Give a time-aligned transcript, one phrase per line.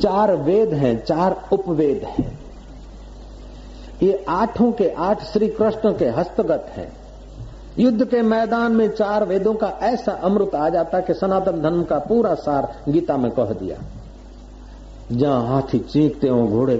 [0.00, 2.38] चार वेद हैं, चार उपवेद हैं।
[4.02, 6.92] ये आठों के आठ श्री कृष्ण के हस्तगत हैं।
[7.78, 11.98] युद्ध के मैदान में चार वेदों का ऐसा अमृत आ जाता कि सनातन धर्म का
[11.98, 13.76] पूरा सार गीता में कह दिया।
[15.12, 16.76] जहाँ हाथी चीखते हो, घोड़े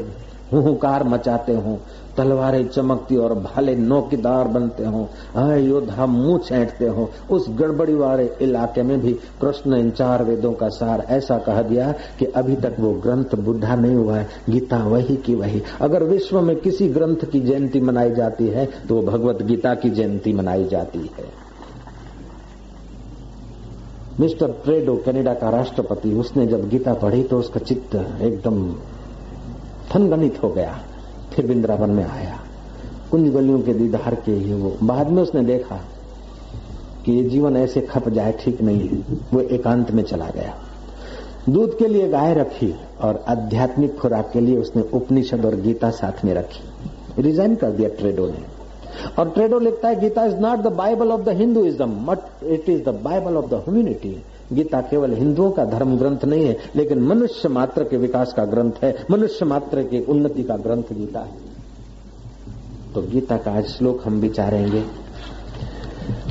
[0.52, 1.78] हुकार मचाते हो,
[2.16, 5.08] तलवारें चमकती और भाले नौकीदार बनते हो
[5.58, 10.68] योद्धा मुँह छेंटते हो, उस गड़बड़ी वाले इलाके में भी कृष्ण इन चार वेदों का
[10.70, 15.16] सार ऐसा कह दिया कि अभी तक वो ग्रंथ बुढ़ा नहीं हुआ है, गीता वही
[15.18, 19.42] की वही। अगर विश्व में किसी ग्रंथ की जयंती मनाई जाती है तो वो भगवत
[19.42, 21.28] गीता की जयंती मनाई जाती है।
[24.20, 28.64] मिस्टर ट्रेडो कनाडा का राष्ट्रपति, उसने जब गीता पढ़ी तो उसका चित्त एकदम
[29.94, 30.80] थनगनित हो गया,
[31.32, 32.38] फिर वृंदावन में आया।
[33.10, 35.80] कुंज गलियों के दीदार के ही वो। बाद में उसने देखा
[37.04, 38.98] कि ये जीवन ऐसे खप जाए, ठीक नहीं है।
[39.34, 40.54] वो एकांत में चला गया।
[41.48, 46.24] दूध के लिए गाय रखी और आध्यात्मिक खुराक के लिए उसने उपनिषद और गीता साथ
[46.24, 48.60] में रखी। रिजाइन कर दिया ट्रेडो ने।
[49.18, 52.82] और ट्रेडो लिखता है, Gita is not the Bible of the Hinduism but it is
[52.82, 54.22] the Bible of the humanity
[54.52, 58.72] Gita केवल हिंदुओं का धर्म ग्रंथ नहीं है, लेकिन मनुष्य मात्र के विकास का ग्रंथ
[58.82, 61.50] है, मनुष्य मात्र के उन्नति का ग्रंथ गीता है।
[62.94, 65.10] तो गीता का आज श्लोक हम विचारेंगे।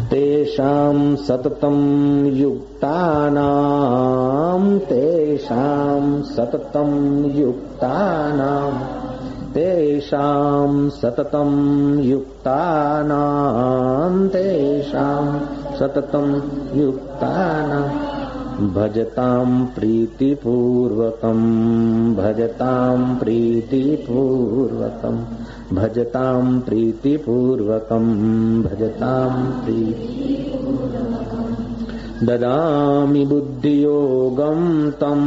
[0.09, 8.99] तेषां सततं युक्तानां, तेषां सततं युक्तानां,
[9.53, 15.39] तेषां सततं युक्तानां, तेषां
[15.79, 16.27] सततं
[16.79, 17.83] युक्तानां
[18.75, 21.45] भजतां प्रीतिपूर्वकम्
[22.15, 25.21] भजतां प्रीतिपूर्वकम्
[25.77, 28.11] भजतां प्रीतिपूर्वकम्
[28.63, 29.31] भजतां
[29.63, 30.35] प्रीति
[32.27, 34.61] ददामि बुद्धियोगं
[35.01, 35.21] तम्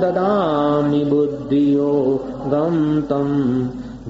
[0.00, 2.78] ददामि बुद्धियोगं
[3.10, 3.36] तम्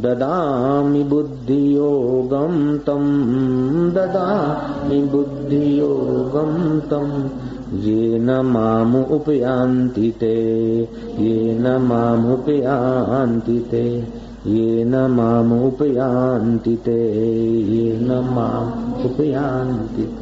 [0.03, 7.31] ददामि बुद्धियोगं तम् ददामि बुद्धियोगं तम्
[7.75, 14.09] येन मामुपयान्ति ते, येन मामुपयान्ति ते,
[14.47, 20.19] येन मामुपयान्ति ते, येन मामुपयान्ति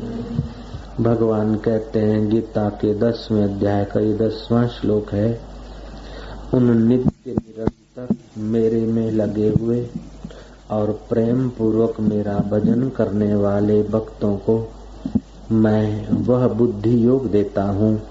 [1.03, 5.41] भगवान कहते हैं, गीता के दसवें अध्याय का ये दसवां श्लोक है।
[6.55, 9.87] उन नित्य निरंतर मेरे में लगे हुए
[10.71, 14.57] और प्रेम पूर्वक मेरा भजन करने वाले भक्तों को
[15.53, 18.03] मैं वह बुद्धि योग देता हूँ,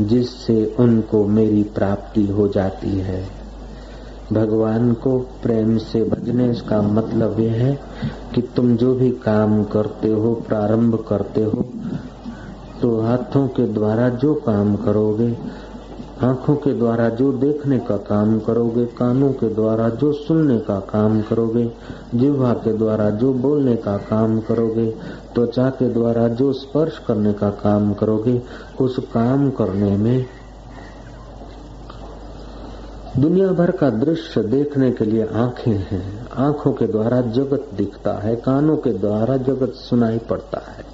[0.00, 3.22] जिससे उनको मेरी प्राप्ति हो जाती है।
[4.32, 7.78] भगवान को प्रेम से भजने का मतलब यह है
[8.34, 11.64] कि तुम जो भी काम करते हो, प्रारंभ करते हो
[12.82, 15.36] तो हाथों के द्वारा जो काम करोगे
[16.22, 21.22] आँखों के द्वारा जो देखने का काम करोगे, कानों के द्वारा जो सुनने का काम
[21.22, 21.72] करोगे,
[22.14, 24.90] जिह्वा के द्वारा जो बोलने का काम करोगे,
[25.34, 28.42] त्वचा के द्वारा जो स्पर्श करने का काम करोगे,
[28.80, 30.26] उस काम करने में
[33.18, 38.36] दुनिया भर का दृश्य देखने के लिए आँखें हैं। आँखों के द्वारा जगत दिखता है,
[38.36, 40.84] कानों के द्वारा जगत सुनाई पड़ता है।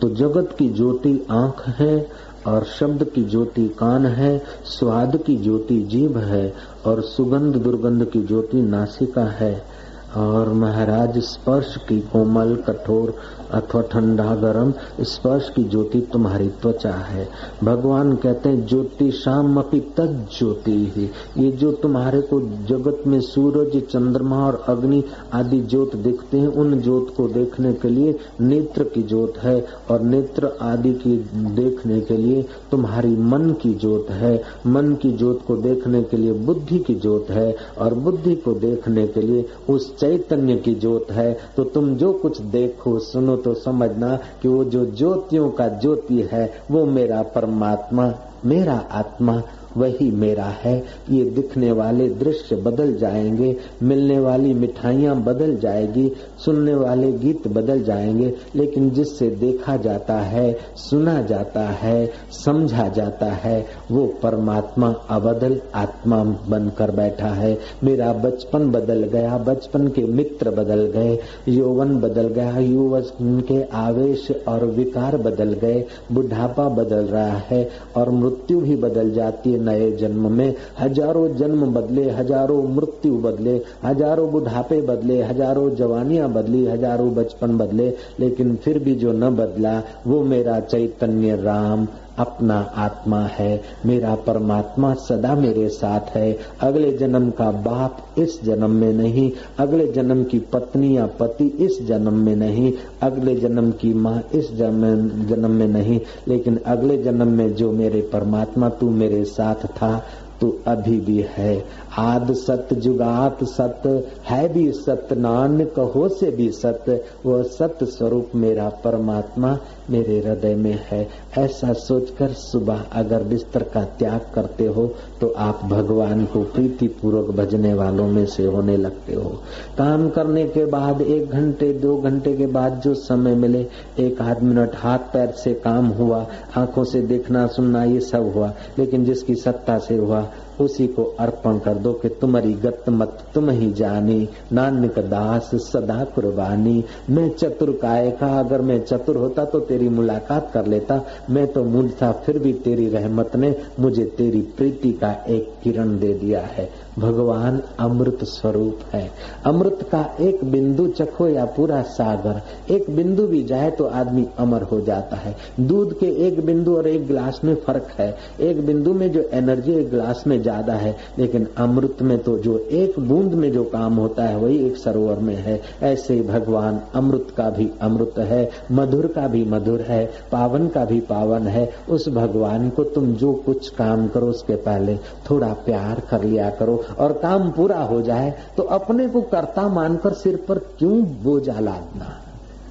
[0.00, 5.82] तो जगत की ज्योति आँख है और शब्द की ज्योति कान है, स्वाद की ज्योति
[5.82, 6.54] जीभ है,
[6.86, 9.75] और सुगंध दुर्गंध की ज्योति नासिका है।
[10.16, 13.14] और महाराज स्पर्श की कोमल कठोर
[13.52, 17.28] अथवा ठंडा गरम स्पर्श की ज्योति तुम्हारी त्वचा है।
[17.64, 21.10] भगवान कहते हैं, ज्योति शाम अपनी तद ज्योति ही।
[21.44, 26.80] ये जो तुम्हारे को जगत में सूरज, चंद्रमा और अग्नि आदि ज्योत दिखते हैं, उन
[26.80, 31.16] ज्योत को देखने के लिए नेत्र की ज्योत है और नेत्र आदि की
[31.54, 34.34] देखने के लिए तुम्हारी मन की ज्योत है।
[34.66, 39.06] मन की ज्योत को देखने के लिए बुद्धि की ज्योत है और बुद्धि को देखने
[39.06, 44.18] के लिए उस चैतन्य की ज्योत है तो तुम जो कुछ देखो, सुनो तो समझना
[44.42, 49.42] कि वो जो ज्योतियों का ज्योति है, वो मेरा परमात्मा, मेरा आत्मा।
[49.76, 56.12] वही मेरा है। ये दिखने वाले दृश्य बदल जाएँगे, मिलने वाली मिठाइयाँ बदल जाएगी,
[56.44, 63.26] सुनने वाले गीत बदल जाएँगे, लेकिन जिससे देखा जाता है, सुना जाता है, समझा जाता
[63.26, 70.50] है, वो परमात्मा अबदल आत्मा बनकर बैठा है। मेरा बचपन बदल गया, बचपन के मित्र
[70.50, 71.18] बदल गए,
[71.48, 78.10] यौवन बदल गया युवन के आवेश और विकार बदल गए, बुढ़ापा बदल रहा है और
[78.10, 84.30] मृत्यु भी बदल जाती है। नए जन्म में, हज़ारों जन्म बदले, हज़ारों मृत्यु बदले, हज़ारों
[84.30, 87.88] बुढ़ापे बदले, हज़ारों जवानियाँ बदली, हज़ारों बचपन बदले,
[88.20, 91.86] लेकिन फिर भी जो न बदला, वो मेरा चैतन्य राम।
[92.18, 98.70] अपना आत्मा है, मेरा परमात्मा सदा मेरे साथ है। अगले जन्म का बाप इस जन्म
[98.70, 102.72] में नहीं, अगले जन्म की पत्नी या पति इस जन्म में नहीं,
[103.02, 108.00] अगले जन्म की माँ इस जन्म जन्म में नहीं। लेकिन अगले जन्म में जो मेरे
[108.00, 110.04] परमात्मा तू मेरे साथ था,
[110.40, 111.64] तू अभी भी है।
[111.98, 113.82] आद सत जुगात सत,
[114.28, 119.58] है भी सत नान कहो से भी सत, वह सत स्वरूप मेरा परमात्मा
[119.90, 121.08] मेरे हृदय में है।
[121.38, 124.86] ऐसा सोचकर सुबह अगर बिस्तर का त्याग करते हो
[125.20, 129.30] तो आप भगवान को प्रीति पूर्वक भजने वालों में से होने लगते हो।
[129.78, 133.66] काम करने के बाद, एक घंटे, दो घंटे के बाद जो समय मिले,
[133.98, 136.26] एक आध मिनट हाथ पैर से काम हुआ,
[136.56, 140.26] आँखों से देखना, सुनना, ये सब हुआ। लेकिन जिसकी सत्ता से हुआ
[140.60, 146.04] उसी को अर्पण कर दो कि तुम्हारी गत मत तुम ही जानी। नानक दास, सदा
[146.04, 148.40] कुर्बानी। मैं चतुर काय का?
[148.40, 151.00] अगर मैं चतुर होता तो तेरी मुलाकात कर लेता।
[151.30, 155.98] मैं तो मूल था, फिर भी तेरी रहमत ने मुझे तेरी प्रीति का एक किरण
[155.98, 159.10] दे दिया है। भगवान अमृत स्वरूप है।
[159.46, 162.40] अमृत का एक बिंदु चखो या पूरा सागर,
[162.72, 166.88] एक बिंदु भी जाए तो आदमी अमर हो जाता है। दूध के एक बिंदु और
[166.88, 168.08] एक गिलास में फ़र्क है।
[168.40, 172.58] एक बिंदु में जो एनर्जी एक गिलास में ज़्यादा है। लेकिन अमृत में तो जो
[172.58, 176.80] एक बूंद में जो काम होता है, वही एक सरोवर में है। ऐसे ही भगवान
[176.94, 181.68] अमृत का भी अमृत है, मधुर का भी मधुर है, पावन का भी पावन है।
[181.88, 184.96] उस भगवान को तुम जो कुछ काम करो, उसके पहले
[185.30, 190.12] थोड़ा प्यार कर लिया करो। और काम पूरा हो जाए तो अपने को कर्ता मानकर
[190.12, 192.22] सिर पर क्यों बोझा लादना?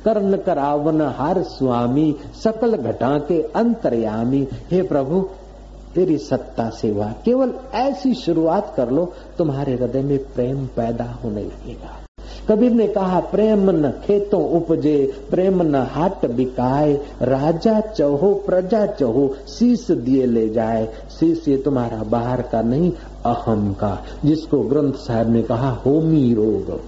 [0.05, 5.29] कर्ण करावन हर स्वामी, सकल घटा के अंतर्यामी। हे प्रभु,
[5.95, 12.04] तेरी सत्ता सेवा, केवल ऐसी शुरुआत कर लो, तुम्हारे हृदय में प्रेम पैदा होने लगेगा।
[12.49, 19.35] कबीर ने कहा, प्रेम न खेतों उपजे, प्रेम न हाट बिकाए, राजा चहो, प्रजा चहो
[19.47, 20.89] शीश दिए ले जाए।
[21.19, 22.91] शीश ये तुम्हारा बाहर का नहीं,
[23.25, 26.81] अहम का। जिसको ग्रंथ साहब ने कहा, होमी रोग।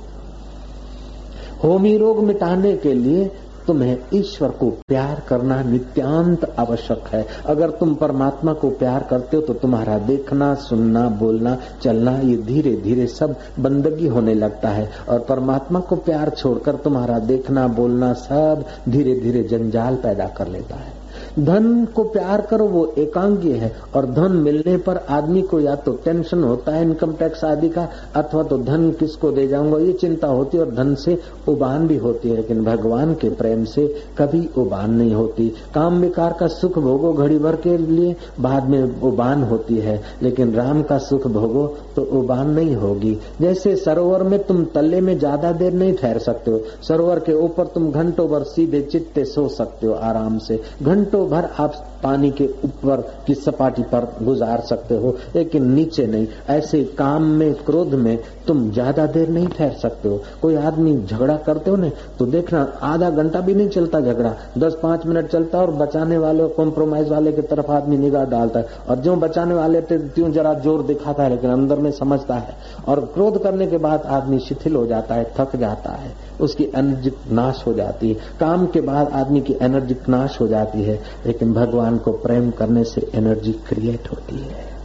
[1.63, 3.31] होमी रोग मिटाने के लिए
[3.67, 9.43] तुम्हें ईश्वर को प्यार करना नित्यांत आवश्यक है। अगर तुम परमात्मा को प्यार करते हो
[9.43, 15.19] तो तुम्हारा देखना, सुनना, बोलना, चलना, ये धीरे धीरे सब बंदगी होने लगता है। और
[15.19, 20.96] परमात्मा को प्यार छोड़कर तुम्हारा देखना, बोलना सब धीरे धीरे जंजाल पैदा कर लेता है।
[21.39, 25.91] धन को प्यार करो, वो एकांगी है। और धन मिलने पर आदमी को या तो
[26.05, 30.27] टेंशन होता है इनकम टैक्स आदि का, अथवा तो धन किसको दे जाऊँगा, ये चिंता
[30.27, 31.17] होती है, और धन से
[31.47, 33.87] उबान भी होती है। लेकिन भगवान के प्रेम से
[34.17, 39.01] कभी उबान नहीं होती। काम विकार का सुख भोगो घड़ी भर के लिए, बाद में
[39.01, 44.39] उबान होती है। लेकिन राम का सुख भोगो तो उबान नहीं होगी। जैसे सरोवर में
[44.43, 48.43] तुम तल्ले में ज़्यादा देर नहीं ठहर सकते हो, सरोवर के ऊपर तुम घंटों भर
[48.45, 53.83] सीधे चित्ते सो सकते हो आराम से। घंटों भर आप पानी के ऊपर की सपाटी
[53.85, 58.17] पर गुजार सकते हो, लेकिन नीचे नहीं। ऐसे काम में, क्रोध में
[58.47, 61.89] तुम ज़्यादा देर नहीं ठहर सकते हो। कोई आदमी झगड़ा करते हो ना
[62.19, 66.47] तो देखना, आधा घंटा भी नहीं चलता झगड़ा। दस पाँच मिनट चलता और बचाने वाले
[66.49, 70.53] कॉम्प्रोमाइज वाले की तरफ़ आदमी निगाह डालता है। और जो बचाने वाले थे, त्यों जरा
[70.55, 72.55] ज़ोर दिखाता है, लेकिन अंदर में समझता है।
[72.87, 77.11] और क्रोध करने के बाद आदमी शिथिल हो जाता है, थक जाता है। उसकी एनर्जी
[77.31, 81.53] नाश हो जाती है। काम के बाद आदमी की एनर्जी नाश हो जाती है। लेकिन
[81.53, 84.77] भगवान को प्रेम करने से एनर्जी क्रिएट होती है।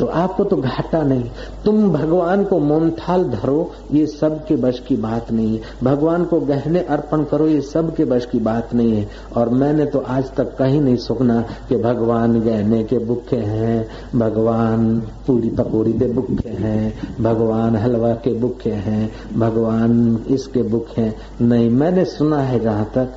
[0.00, 1.30] तो आपको तो घाटा नहीं।
[1.64, 6.40] तुम भगवान को मोमथाल धरो, ये सब के बश की बात नहीं है। भगवान को
[6.40, 10.34] गहने अर्पण करो, ये सब के बश की बात नहीं है। और मैंने तो आज
[10.34, 16.48] तक कहीं नहीं सुना कि भगवान गहने के भूखे हैं, भगवान पूरी पकौड़ी के भूखे
[16.48, 22.84] हैं, भगवान हलवा के भूखे हैं, भगवान इसके भूखे हैं। नहीं, मैंने सुना है जहाँ
[22.94, 23.08] तक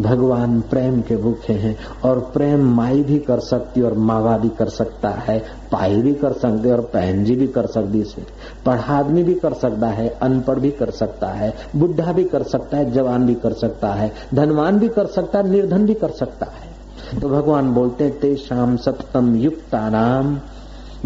[0.00, 4.68] भगवान प्रेम के भूखे हैं और प्रेम माई भी कर सकती और मावा भी कर
[4.68, 5.38] सकता है
[5.72, 8.26] पाई भी कर सकते और बहन जी भी कर सकती है
[8.66, 12.76] पढ़ा आदमी भी कर सकता है अनपढ़ भी कर सकता है बुढ़ा भी कर सकता
[12.76, 16.46] है जवान भी कर सकता है धनवान भी कर सकता है निर्धन भी कर सकता
[16.52, 20.38] है तो भगवान बोलते हैं ते शाम सप्तम युक्ता नाम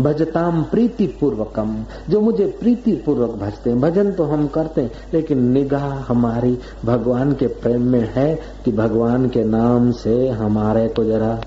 [0.00, 5.42] भजताम प्रीति पूर्वकम जो मुझे प्रीति पूर्वक भजते हैं, भजन तो हम करते हैं, लेकिन
[5.52, 8.34] निगाह हमारी भगवान के प्रेम में है
[8.64, 11.40] कि भगवान के नाम से हमारे को जरा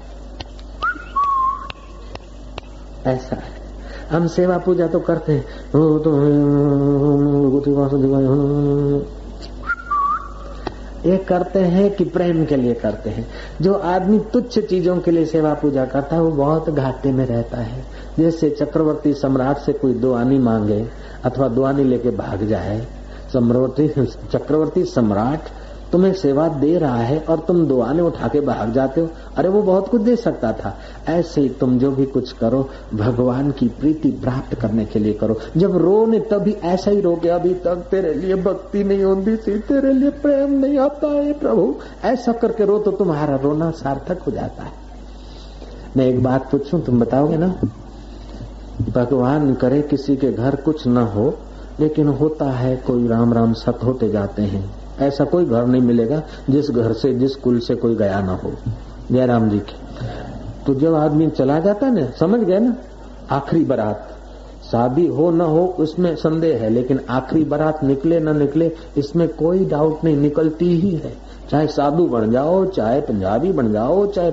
[3.06, 3.56] ऐसा है।
[4.12, 5.46] हम सेवा पूजा तो करते हैं।
[11.06, 13.28] ये करते हैं कि प्रेम के लिए करते हैं।
[13.62, 17.58] जो आदमी तुच्छ चीज़ों के लिए सेवा पूजा करता है, वो बहुत घाटे में रहता
[17.58, 17.84] है।
[18.20, 20.86] जैसे चक्रवर्ती सम्राट से कोई दुआनी मांगे
[21.24, 22.88] अथवा दुआनी लेके भाग जाए
[23.34, 23.88] सम्रवर्ती
[24.34, 25.40] चक्रवर्ती सम्राट
[25.92, 29.62] तुम्हें सेवा दे रहा है और तुम दुआने उठा के भाग जाते हो। अरे वो
[29.62, 30.78] बहुत कुछ दे सकता था।
[31.10, 35.38] ऐसे ही तुम जो भी कुछ करो, भगवान की प्रीति प्राप्त करने के लिए करो।
[35.58, 39.36] जब रो ने तभी ऐसा ही रो के अभी तक तेरे लिए भक्ति नहीं होती
[39.36, 44.22] थी, तेरे लिए प्रेम नहीं आता है प्रभु। ऐसा करके रो तो तुम्हारा रोना सार्थक
[44.22, 44.72] हो जाता है।
[45.98, 47.56] मैं एक बात पूछूँ, तुम बताओगे ना?
[48.96, 51.38] भगवान करे किसी के घर कुछ न हो,
[51.80, 56.24] लेकिन होता है कोई राम राम सत होते जाते हैं। ऐसा कोई घर नहीं मिलेगा
[56.50, 58.52] जिस घर से, जिस कुल से कोई गया ना हो।
[59.12, 59.86] जयराम जी के।
[60.66, 62.76] तो जब आदमी चला जाता है ना, समझ गए ना?
[63.32, 64.10] आखिरी बारात।
[64.72, 69.66] शादी हो न हो, उसमें संदेह है, लेकिन आखिरी बारात निकले न निकले, इसमें कोई
[69.66, 71.14] डाउट नहीं, निकलती ही है।
[71.50, 74.32] चाहे साधु बन जाओ, चाहे पंजाबी बन जाओ, चाहे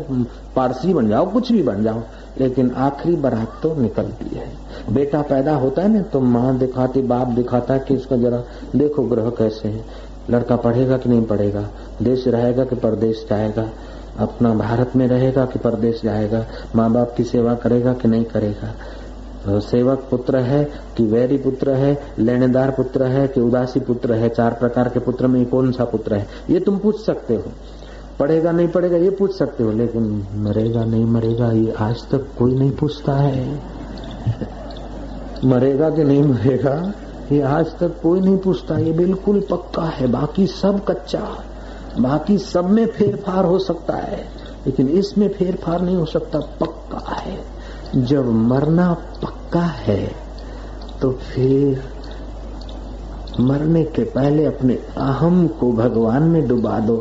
[0.56, 2.00] पारसी बन जाओ, कुछ भी बन जाओ,
[2.40, 4.52] लेकिन आखिरी बारात तो निकलती है।
[4.94, 8.42] बेटा पैदा होता है ना तो माँ दिखाती, बाप दिखाता है कि इसका जरा
[8.76, 11.68] देखो ग्रह कैसे है। लड़का पढ़ेगा कि नहीं पढ़ेगा।
[12.02, 13.68] देश रहेगा कि परदेश जाएगा।
[14.18, 18.74] अपना भारत में रहेगा कि परदेश जाएगा। माँ बाप की सेवा करेगा कि नहीं करेगा।
[19.60, 20.64] सेवक पुत्र है
[20.96, 25.26] कि वैरी पुत्र है, लेनेदार पुत्र है कि उदासी पुत्र है, चार प्रकार के पुत्र
[25.26, 26.26] में कौन सा पुत्र है?
[26.50, 27.42] ये तुम पूछ सकते हो।
[28.20, 32.54] पढ़ेगा नहीं पढ़ेगा ये पूछ सकते हो, लेकिन मरेगा नहीं मरेगा ये आज तक कोई
[32.54, 33.60] नहीं पूछता है।
[35.44, 36.92] मरेगा कि नहीं मरेगा?
[37.32, 41.26] ये आज तक कोई नहीं पूछता, ये बिल्कुल पक्का है, बाकी सब कच्चा
[42.00, 44.24] बाकी सब में फेरफार हो सकता है,
[44.66, 47.38] लेकिन इसमें फेरफार नहीं हो सकता, पक्का है।
[47.96, 50.04] जब मरना पक्का है
[51.00, 51.82] तो फिर
[53.40, 56.96] मरने के पहले अपने अहम को भगवान में डुबा दो।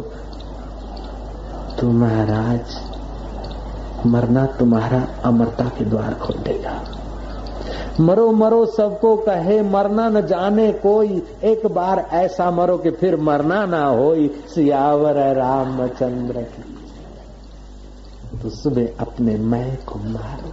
[1.80, 2.78] तो महाराज,
[4.06, 6.74] मरना तुम्हारा अमरता के द्वार खोल देगा।
[8.00, 13.66] मरो मरो सबको कहे, मरना न जाने कोई। एक बार ऐसा मरो कि फिर मरना
[13.66, 16.78] ना हो सियावर रामचंद्र की।
[18.44, 20.50] तो सुबह अपने मैं को मारो।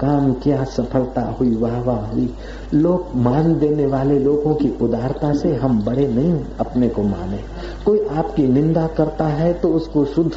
[0.00, 2.34] काम किया सफलता हुई, वाह वाह हुई।
[2.74, 7.40] लोग मान देने वाले लोगों की उदारता से हम बड़े नहीं, अपने को माने।
[7.84, 10.32] कोई आपकी निंदा करता है तो उसको शुद्ध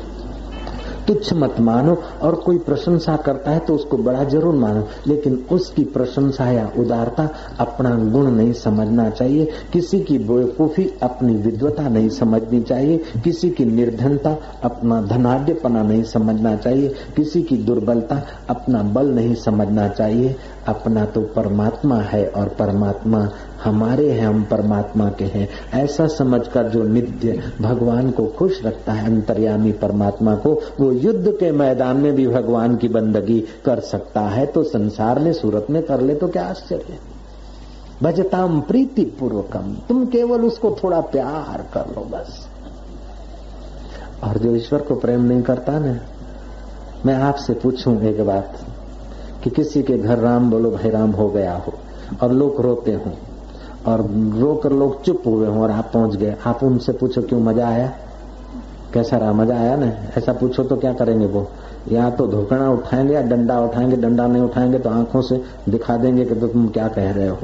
[1.08, 5.84] तुच्छ मत मानो और कोई प्रशंसा करता है तो उसको बड़ा ज़रूर मानो। लेकिन उसकी
[5.84, 12.62] प्रशंसा या उदारता अपना गुण नहीं समझना चाहिए। किसी की बेवकूफ़ी अपनी विद्वता नहीं समझनी
[12.62, 19.36] चाहिए। किसी की निर्धनता अपना धनाढ़पना नहीं समझना चाहिए। किसी की दुर्बलता अपना बल नहीं
[19.36, 20.36] समझना चाहिए।
[20.68, 23.28] अपना तो परमात्मा है और परमात्मा
[23.64, 29.06] हमारे हैं, हम परमात्मा के हैं। ऐसा समझकर जो नित्य भगवान को खुश रखता है,
[29.06, 34.46] अंतर्यामी परमात्मा को, वो युद्ध के मैदान में भी भगवान की बंदगी कर सकता है
[34.46, 37.00] तो संसार में सूरत में कर ले तो क्या आश्चर्य
[38.04, 42.48] भजताम प्रीति पूर्वकम तुम केवल उसको थोड़ा प्यार कर लो बस।
[44.24, 45.98] और जो ईश्वर को प्रेम नहीं करता ना,
[47.06, 48.58] मैं आपसे पूछूँ एक बात।
[49.46, 51.74] कि किसी के घर राम बोलो, भाई राम हो गया हो।
[52.24, 53.12] और लोग रोते हों।
[53.86, 54.02] और
[54.40, 57.94] रोकर लोग चुप हुए हों और आप पहुँच गए। आप उनसे पूछो, क्यों मज़ा आया?
[58.94, 59.34] कैसा रहा?
[59.34, 59.92] मज़ा आया ना?
[60.18, 61.48] ऐसा पूछो तो क्या करेंगे वो?
[61.92, 66.26] या तो धोकना उठाएँगे या डंडा उठाएँगे, डंडा नहीं उठाएँगे तो आँखों से दिखा देंगे
[66.26, 67.38] कि तो तुम क्या कह रहे हो।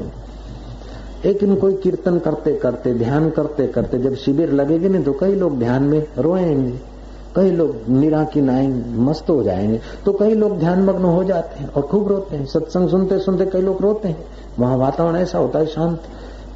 [1.24, 5.58] लेकिन कोई कीर्तन करते करते ध्यान करते करते जब शिविर लगेगी नहीं तो कई लोग
[5.58, 6.91] ध्यान में रोएँगे।
[7.36, 11.60] कई लोग निरा की नाई मस्त हो जाएँगे। तो कई लोग ध्यान मग्न हो जाते
[11.60, 14.24] हैं और खूब रोते हैं। सत्संग सुनते सुनते कई लोग रोते हैं।
[14.58, 16.02] वहाँ वातावरण ऐसा होता है शांत।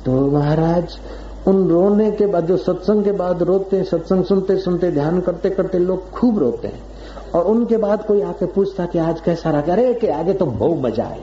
[0.06, 0.98] तो महाराज,
[1.48, 5.50] उन रोने के बाद, जो सत्संग के बाद रोते हैं, सत्संग सुनते सुनते, ध्यान करते
[5.50, 6.82] करते लोग खूब रोते हैं।
[7.34, 9.60] और उनके बाद कोई आके पूछता कि आज कैसा रहा?
[9.60, 11.20] अरे, के आगे तो बहुत मज़ा आए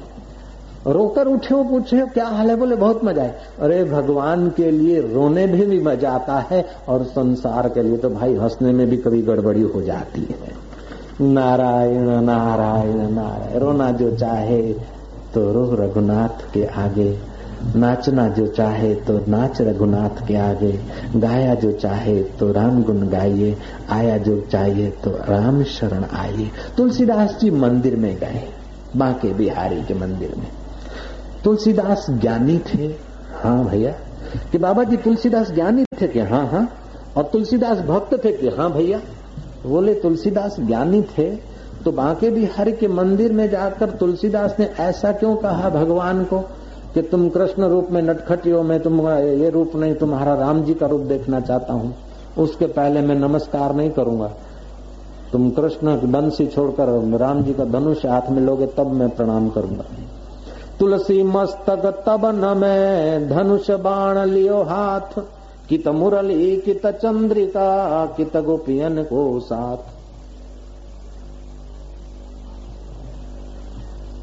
[0.88, 2.56] रोकर उठे हो, पूछे क्या हाल है?
[2.56, 7.04] बोले, बहुत मज़ा आए अरे, भगवान के लिए रोने में भी मज़ा आता है और
[7.04, 10.62] संसार के लिए तो भाई हंसने में भी कभी गड़बड़ी हो जाती है।
[11.24, 14.62] नारायण नारायण नारायण, रोना जो चाहे
[15.34, 17.18] तो रो रघुनाथ के आगे।
[17.76, 20.72] नाचना जो चाहे तो नाच रघुनाथ के आगे।
[21.16, 23.56] गाया जो चाहे तो राम गुण गाइए।
[23.90, 28.44] आया जो चाहिए तो राम शरण आइए। तुलसीदास जी मंदिर में गए,
[28.96, 30.48] बांके बिहारी के मंदिर में।
[31.44, 32.96] तुलसीदास ज्ञानी थे।
[33.44, 33.92] हाँ भैया।
[34.52, 36.70] कि बाबा जी तुलसीदास ज्ञानी थे कि हाँ हाँ?
[37.18, 39.02] और तुलसीदास भक्त थे कि हाँ भैया?
[39.66, 41.36] बोले, तुलसीदास ज्ञानी थे।
[41.86, 46.40] तो बांके बिहारी के मंदिर में जाकर तुलसीदास ने ऐसा क्यों कहा भगवान को
[46.94, 50.74] कि तुम कृष्ण रूप में नटखटी हो, मैं तुम ये रूप नहीं, तुम्हारा राम जी
[50.74, 51.96] का रूप देखना चाहता हूँ।
[52.38, 54.32] उसके पहले मैं नमस्कार नहीं करूँगा।
[55.32, 59.84] तुम कृष्ण बंसी छोड़कर राम जी का धनुष हाथ में लोगे, तब मैं प्रणाम करूँगा।
[60.80, 65.20] तुलसी मस्तक तब न मैं धनुष बाण लियो हाथ,
[65.70, 69.92] कित मुरली, कित चंद्रिका, कित गोपियन को साथ।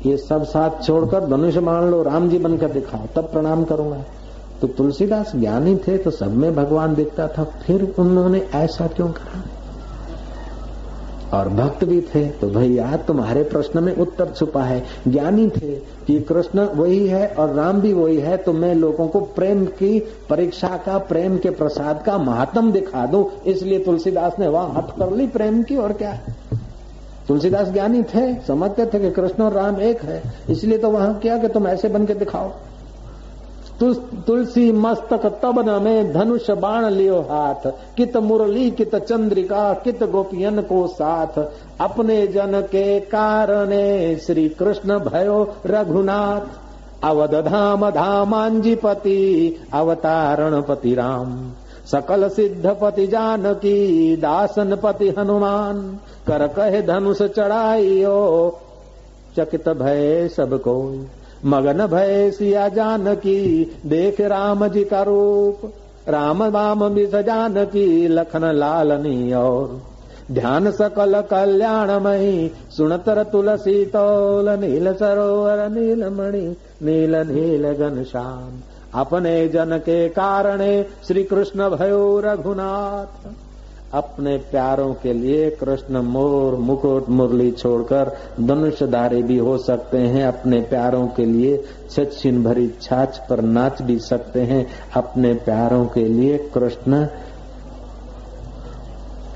[0.07, 4.03] ये सब साथ छोड़कर धनुष मान लो, राम जी बनकर दिखाओ, तब प्रणाम करूँगा।
[4.61, 9.41] तो तुलसीदास ज्ञानी थे तो सब में भगवान दिखता था, फिर उन्होंने ऐसा क्यों कहा
[11.33, 15.75] और भक्त भी थे तो भैया, तुम्हारे प्रश्न में उत्तर छुपा है। ज्ञानी थे
[16.07, 19.99] कि कृष्ण वही है और राम भी वही है तो मैं लोगों को प्रेम की
[20.31, 25.17] परीक्षा का, प्रेम के प्रसाद का महात्म दिखा दूँ। इसलिए तुलसीदास ने वहाँ हट कर
[25.17, 26.19] ली प्रेम की, और क्या?
[27.29, 31.39] तुलसीदास ज्ञानी थे, समझते थे कि कृष्ण और राम एक है। इसलिए तो वहाँ क्या
[31.39, 32.51] कि तुम ऐसे बन के दिखाओ।
[33.83, 40.63] तुलसी मस्तक तब न में धनुष बाण लियो हाथ। कित मुरली, कित चंद्रिका, कित गोपियन
[40.63, 46.41] को साथ। अपने जन के कारणे श्री कृष्ण भयो रघुनाथ।
[47.05, 51.51] अवध धाम धामांजीपति, अवतारण पति राम।
[51.87, 58.59] सकल सिद्ध पति जानकी, दासन पति हनुमान। कर कहे धनुष चढ़ाइयो,
[59.39, 61.07] चकित भय सब कोई।
[61.45, 65.73] मगन भय सिया जानकी, देख राम जी का रूप।
[66.09, 69.83] राम राम बिस जानकी, लखन लालनी और।
[70.33, 78.61] ध्यान सकल कल्याणमयी सुनतर तुलसी तोल, नील सरोवर नील मणि नील नील घनश्याम
[78.95, 83.29] अपने जन के कारणे श्री कृष्ण भयो रघुनाथ।
[83.95, 90.61] अपने प्यारों के लिए कृष्ण मोर, मुकुट, मुरली छोड़कर धनुषधारी भी हो सकते हैं। अपने
[90.61, 94.67] प्यारों के लिए सचिन भरी छाछ पर नाच भी सकते हैं।
[94.97, 97.07] अपने प्यारों के लिए कृष्ण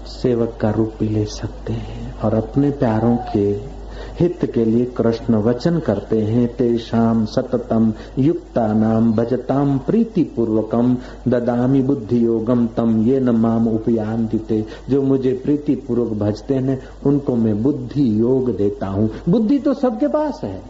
[0.07, 3.74] सेवक का रूप भी ले सकते हैं और अपने प्यारों के
[4.21, 10.97] हित के लिए कृष्ण वचन करते हैं तेषाम सततम युक्ता नाम भजताम प्रीति पूर्वकम
[11.29, 16.83] ददामी बुद्धि योगम तम ये न माम उपयान दिते जो मुझे प्रीति पूर्वक भजते हैं,
[17.07, 20.63] उनको मैं बुद्धि योग देता हूँ। बुद्धि तो सबके पास है।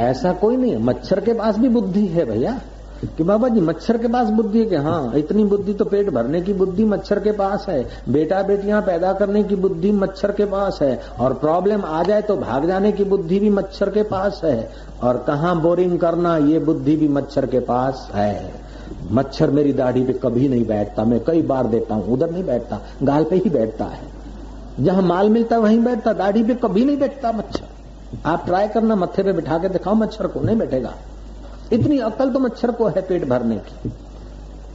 [0.00, 2.60] ऐसा कोई नहीं मच्छर के पास भी बुद्धि है भैया।
[3.16, 6.40] कि बाबा जी, मच्छर के पास बुद्धि है कि हाँ इतनी बुद्धि तो पेट भरने
[6.42, 10.78] की बुद्धि मच्छर के पास है। बेटा बेटियाँ पैदा करने की बुद्धि मच्छर के पास
[10.82, 14.70] है। और प्रॉब्लम आ जाए तो भाग जाने की बुद्धि भी मच्छर के पास है।
[15.02, 18.52] और कहा बोरिंग करना, ये बुद्धि भी मच्छर के पास है।
[19.12, 22.80] मच्छर मेरी दाढ़ी पे कभी नहीं बैठता। मैं कई बार देता हूँ, उधर नहीं बैठता,
[23.02, 24.12] गाल पे ही बैठता है।
[24.80, 27.72] जहाँ माल मिलता है, वहीं बैठता। दाढ़ी पे कभी नहीं बैठता मच्छर।
[28.26, 30.94] आप ट्राई करना मत्थे पे बिठा के दिखाओ, मच्छर को नहीं बैठेगा?
[31.72, 33.92] इतनी अकल तो मच्छर को है पेट भरने की।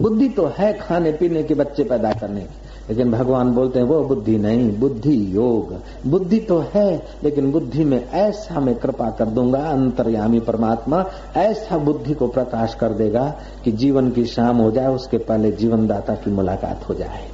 [0.02, 4.04] बुद्धि तो है खाने पीने के बच्चे पैदा करने की। लेकिन भगवान बोलते हैं, वो
[4.04, 5.76] बुद्धि नहीं, बुद्धि योग।
[6.10, 11.06] बुद्धि तो है, लेकिन बुद्धि में ऐसा मैं कृपा कर दूँगा, अंतर्यामी परमात्मा,
[11.38, 16.16] ऐसा बुद्धि को प्रकाश कर देगा कि जीवन की शाम हो जाए, उसके पहले जीवनदाता
[16.16, 17.28] की मुलाकात हो जाए।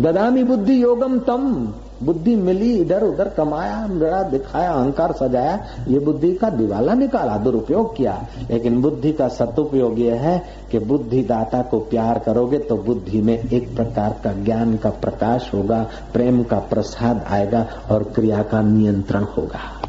[0.00, 6.34] ददामी बुद्धि योगम तम। बुद्धि मिली इधर उधर, कमाया बड़ा दिखाया, अहंकार सजाया, ये बुद्धि
[6.34, 11.78] का दिवाला निकाला, दुरुपयोग किया। लेकिन बुद्धि का सदुपयोग यह है कि बुद्धि दाता को
[11.78, 17.24] प्यार करोगे तो बुद्धि में एक प्रकार का ज्ञान का प्रकाश होगा, प्रेम का प्रसाद
[17.28, 19.85] आएगा और क्रिया का नियंत्रण होगा।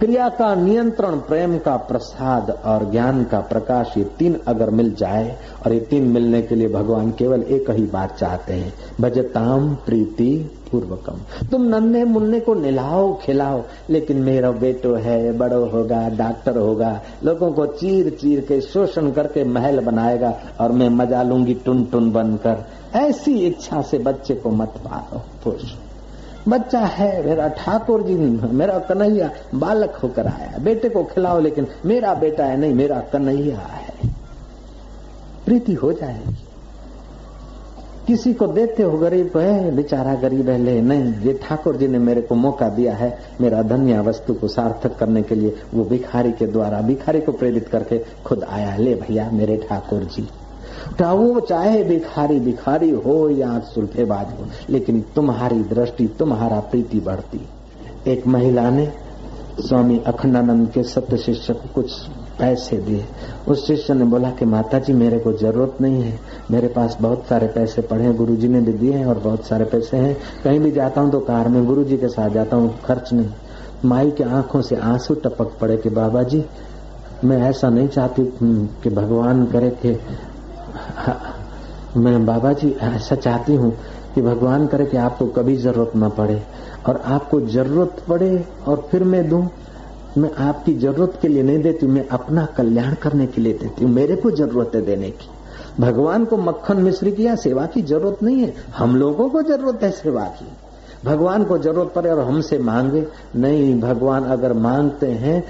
[0.00, 5.36] क्रिया का नियंत्रण, प्रेम का प्रसाद और ज्ञान का प्रकाश ये तीन अगर मिल जाए
[5.66, 10.28] और ये तीन मिलने के लिए भगवान केवल एक ही बात चाहते हैं, भजताम प्रीति
[10.70, 17.00] पूर्वकम। तुम नन्हे मुन्ने को निलाओ, खिलाओ, लेकिन मेरा बेटो है, बड़ो होगा, डॉक्टर होगा,
[17.24, 22.12] लोगों को चीर चीर के शोषण करके महल बनाएगा और मैं मज़ा लूँगी टुन टुन
[22.12, 22.64] बनकर।
[22.96, 25.72] ऐसी इच्छा से बच्चे को मत पालो पुरुष
[26.48, 28.14] बच्चा है, मेरा ठाकुर जी
[28.52, 33.58] मेरा कन्हैया बालक होकर आया। बेटे को खिलाओ, लेकिन मेरा बेटा है नहीं, मेरा कन्हैया
[33.58, 34.10] है।
[35.44, 36.34] प्रीति हो जाएगी।
[38.06, 41.98] किसी को देते हो गरीब है बेचारा गरीब है, ले, नहीं, ये ठाकुर जी ने
[41.98, 46.32] मेरे को मौका दिया है, मेरा धन्य वस्तु को सार्थक करने के लिए, वो भिखारी
[46.32, 50.28] के द्वारा, भिखारी को प्रेरित करके खुद आया। ले भैया, मेरे ठाकुर जी।
[50.92, 57.46] तो वो चाहे भिखारी भिखारी हो या सुल्फेबाज हो, लेकिन तुम्हारी दृष्टि, तुम्हारा प्रीति बढ़ती।
[58.06, 58.92] एक महिला ने
[59.60, 61.92] स्वामी अखंडानंद के सत्य शिष्य को कुछ
[62.38, 63.04] पैसे दिए।
[63.48, 66.18] उस शिष्य ने बोला कि माता जी मेरे को ज़रूरत नहीं है।
[66.50, 69.44] मेरे पास बहुत सारे पैसे पड़े हैं गुरु जी ने भी दिए हैं और बहुत
[69.44, 72.56] सारे पैसे हैं। कहीं भी जाता हूँ तो कार में गुरु जी के साथ जाता
[72.56, 73.30] हूँ, खर्च नहीं।
[73.84, 76.44] माई के आँखों से आँसू टपक पड़े कि बाबा जी
[77.24, 78.24] मैं ऐसा नहीं चाहती
[78.82, 79.92] कि भगवान करे कि
[81.96, 83.76] मैं बाबा जी ऐसा चाहती हूँ
[84.14, 86.42] कि भगवान करे कि आपको कभी ज़रूरत न पड़े
[86.86, 89.48] और आपको ज़रूरत पड़े और फिर मैं दूँ।
[90.18, 93.92] मैं आपकी ज़रूरत के लिए नहीं देती मैं अपना कल्याण करने के लिए देती हूँ,
[93.92, 95.28] मेरे को ज़रूरत है देने की।
[95.80, 99.82] भगवान को मक्खन मिश्री की या सेवा की ज़रूरत नहीं है, हम लोगों को ज़रूरत
[99.82, 100.46] है सेवा की।
[101.04, 105.44] भगवान को ज़रूरत पड़े और हमसे मांगे। नहीं, भगवान अगर मांगते हैं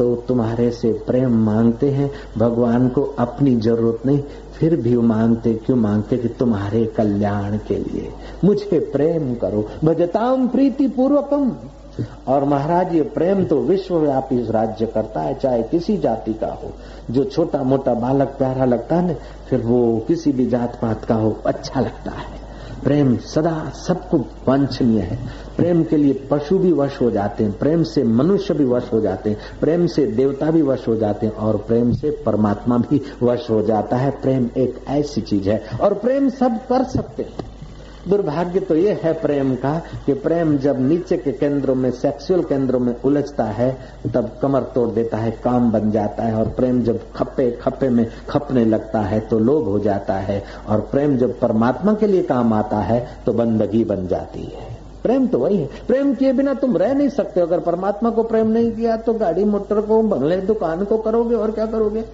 [0.00, 4.22] तो तुम्हारे से प्रेम मांगते हैं, भगवान को अपनी ज़रूरत नहीं,
[4.58, 8.12] फिर भी मांगते, क्यों मांगते कि तुम्हारे कल्याण के लिए।
[8.44, 11.52] मुझे प्रेम करो। भजताम प्रीति पूर्वकम।
[12.28, 16.70] और महाराज, ये प्रेम तो विश्वव्यापी राज्य करता है, चाहे किसी जाति का हो।
[17.10, 19.14] जो छोटा मोटा बालक प्यारा लगता है ना,
[19.50, 22.39] फिर वो किसी भी जात पात का हो अच्छा लगता है।
[22.84, 25.18] प्रेम सदा सबको वांछनीय है।
[25.56, 29.00] प्रेम के लिए पशु भी वश हो जाते हैं, प्रेम से मनुष्य भी वश हो
[29.00, 33.00] जाते हैं, प्रेम से देवता भी वश हो जाते हैं और प्रेम से परमात्मा भी
[33.22, 37.49] वश हो जाता है। प्रेम एक ऐसी चीज़ है और प्रेम सब कर सकते हैं।
[38.08, 39.72] दुर्भाग्य तो ये है प्रेम का
[40.06, 43.70] कि प्रेम जब नीचे के केंद्रों में सेक्सुअल केंद्रों में उलझता है,
[44.14, 48.06] तब कमर तोड़ देता है, काम बन जाता है और प्रेम जब खप्पे खप्पे में
[48.28, 52.52] खपने लगता है तो लोभ हो जाता है और प्रेम जब परमात्मा के लिए काम
[52.52, 54.68] आता है तो बंदगी बन जाती है।
[55.02, 58.48] प्रेम तो वही है। प्रेम किए बिना तुम रह नहीं सकते। अगर परमात्मा को प्रेम
[58.48, 62.04] नहीं किया तो गाड़ी, मोटर को, बंगले, दुकान को करोगे और क्या करोगे?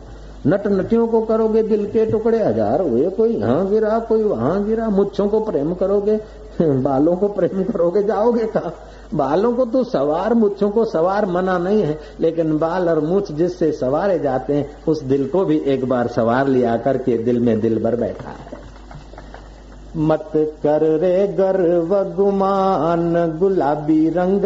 [0.47, 4.89] नट नटियों को करोगे, दिल के टुकड़े हज़ार हुए, कोई यहाँ गिरा, कोई वहाँ गिरा,
[4.89, 6.21] मुच्छों को प्रेम करोगे,
[6.63, 8.73] बालों को प्रेम करोगे, जाओगे कहा?
[9.15, 13.73] बालों को तो सवार, मुच्छों को सवार मना नहीं है, लेकिन बाल और मुछ जिससे
[13.73, 17.83] सवारे जाते हैं, उस दिल को भी एक बार सवार लिया करके दिल में दिल
[17.85, 18.57] भर बैठा है।
[19.97, 24.45] मत कर रे गर्व, गुमान, गुलाबी रंग,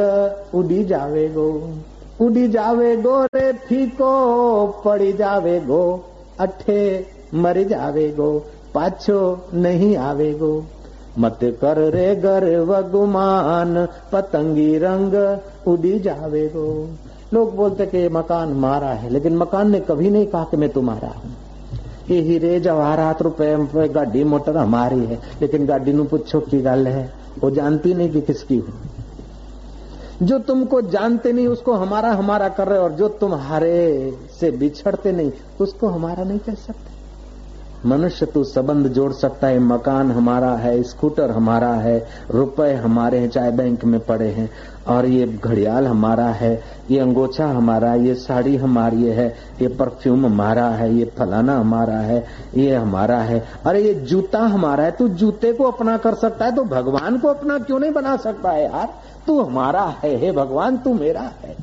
[0.54, 1.74] उड़ी जावे गो।
[2.20, 6.04] उड़ी जावे गो रे फीको, पड़ी जावे गो
[6.40, 8.30] अठे मर जावे गो,
[8.74, 10.52] पाछो नहीं आवे गो।
[11.18, 15.14] मत कर रे गर्व गुमान पतंगी रंग
[15.66, 16.88] उड़ी जावे गो।
[17.34, 21.08] लोग बोलते कि मकान मारा है, लेकिन मकान ने कभी नहीं कहा कि मैं तुम्हारा
[21.08, 21.36] हूँ।
[22.10, 27.12] ये हीरे जवाहरात रुपए गाड़ी मोटर हमारी है, लेकिन गाड़ी नु पूछो की गल है?
[27.42, 28.89] वो जानती नहीं कि किसकी हूँ।
[30.22, 35.32] जो तुमको जानते नहीं, उसको हमारा हमारा कर रहे और जो तुम्हारे से बिछड़ते नहीं,
[35.60, 37.00] उसको हमारा नहीं कह सकते।
[37.88, 43.30] मनुष्य तो संबंध जोड़ सकता है, मकान हमारा है, स्कूटर हमारा है, रुपए हमारे हैं,
[43.30, 44.50] चाहे बैंक में पड़े हैं,
[44.88, 50.66] और ये घड़ियाल हमारा है, ये अंगोछा हमारा ये साड़ी हमारी है, ये परफ्यूम हमारा
[50.66, 55.52] है, ये फलाना हमारा है, ये हमारा है। अरे, ये जूता हमारा है, तू जूते
[55.52, 58.94] को अपना कर सकता है तो भगवान को अपना क्यों नहीं बना सकता है यार?
[59.30, 61.56] तू हमारा है हे भगवान तू मेरा है।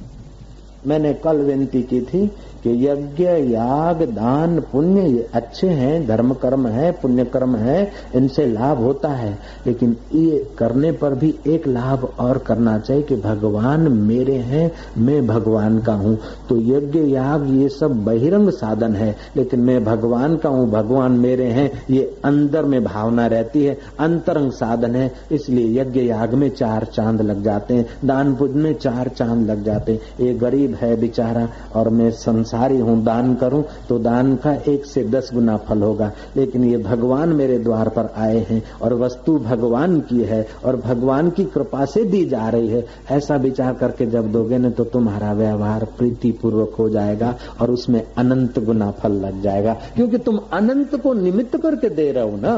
[0.87, 2.31] मैंने कल विनती की थी
[2.63, 8.77] कि यज्ञ, याग, दान, पुण्य अच्छे हैं धर्म कर्म है पुण्य कर्म है, इनसे लाभ
[8.77, 14.35] होता है। लेकिन ये करने पर भी एक लाभ और करना चाहिए कि भगवान मेरे
[14.35, 19.83] हैं, मैं भगवान का हूँ। तो यज्ञ, याग, ये सब बहिरंग साधन है, लेकिन मैं
[19.83, 25.11] भगवान का हूँ, भगवान मेरे हैं, ये अंदर में भावना रहती है, अंतरंग साधन है।
[25.31, 29.63] इसलिए यज्ञ, याग में चार चाँद लग जाते हैं, दान पुण्य में चार चाँद लग
[29.63, 32.11] जाते हैं। ये गरीब है बेचारा, और मैं
[32.53, 37.29] हूँ, दान करूँ तो दान का एक से दस गुना फल होगा। लेकिन ये भगवान
[37.29, 42.03] मेरे द्वार पर आए हैं और वस्तु भगवान की है और भगवान की कृपा से
[42.05, 46.75] दी जा रही है। ऐसा विचार करके जब दोगे ना तो तुम्हारा व्यवहार प्रीति पूर्वक
[46.79, 51.89] हो जाएगा और उसमें अनंत गुना फल लग जाएगा। क्योंकि तुम अनंत को निमित्त करके
[51.89, 52.57] दे रहे हो ना।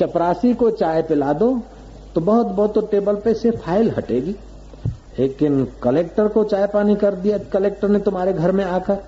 [0.00, 1.50] चपरासी को चाय पिला दो
[2.14, 4.34] तो बहुत बहुत तो टेबल पे से फ़ाइल हटेगी।
[5.18, 8.98] लेकिन कलेक्टर को चाय पानी कर दिया, कलेक्टर ने तुम्हारे घर में आकर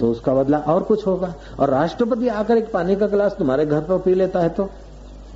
[0.00, 3.80] तो उसका बदला और कुछ होगा। और राष्ट्रपति आकर एक पानी का गिलास तुम्हारे घर
[3.80, 4.68] पर पी लेता है तो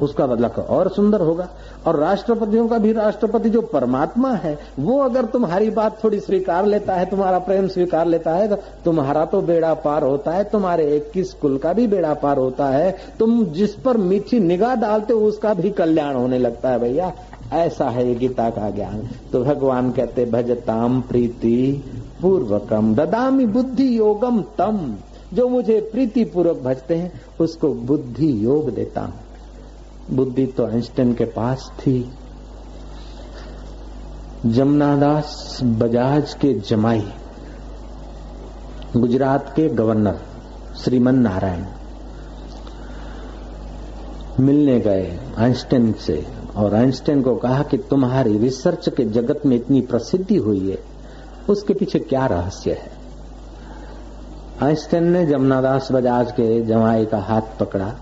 [0.00, 1.48] उसका बदला और सुंदर होगा।
[1.86, 6.94] और राष्ट्रपतियों का भी, राष्ट्रपति जो परमात्मा है, वो अगर तुम्हारी बात थोड़ी स्वीकार लेता
[6.94, 11.32] है, तुम्हारा प्रेम स्वीकार लेता है तो तुम्हारा तो बेड़ा पार होता है, तुम्हारे इक्कीस
[11.32, 15.54] कुल का भी बेड़ा पार होता है। तुम जिस पर मीठी निगाह डालते हो, उसका
[15.54, 17.12] भी कल्याण होने लगता है भैया।
[17.52, 21.84] ऐसा है गीता का ज्ञान। तो भगवान कहते भजताम प्रीति
[22.22, 24.94] पूर्वकम ददामी बुद्धि योगम तम।
[25.34, 29.14] जो मुझे प्रीति पूर्वक भजते हैं, उसको बुद्धि योग देता हूँ।
[30.10, 32.12] बुद्धि तो आइंस्टाइन के पास थी।
[34.46, 37.06] जमुनादास बजाज के जमाई,
[38.96, 40.18] गुजरात के गवर्नर,
[40.84, 41.64] श्रीमन नारायण,
[44.40, 49.80] मिलने गए आइंस्टाइन से। और आइंस्टाइन को कहा कि तुम्हारी रिसर्च के जगत में इतनी
[49.80, 50.78] प्रसिद्धि हुई है,
[51.48, 52.90] उसके पीछे क्या रहस्य है?
[54.62, 57.94] आइंस्टाइन ने जमुनादास बजाज के जमाई का हाथ पकड़ा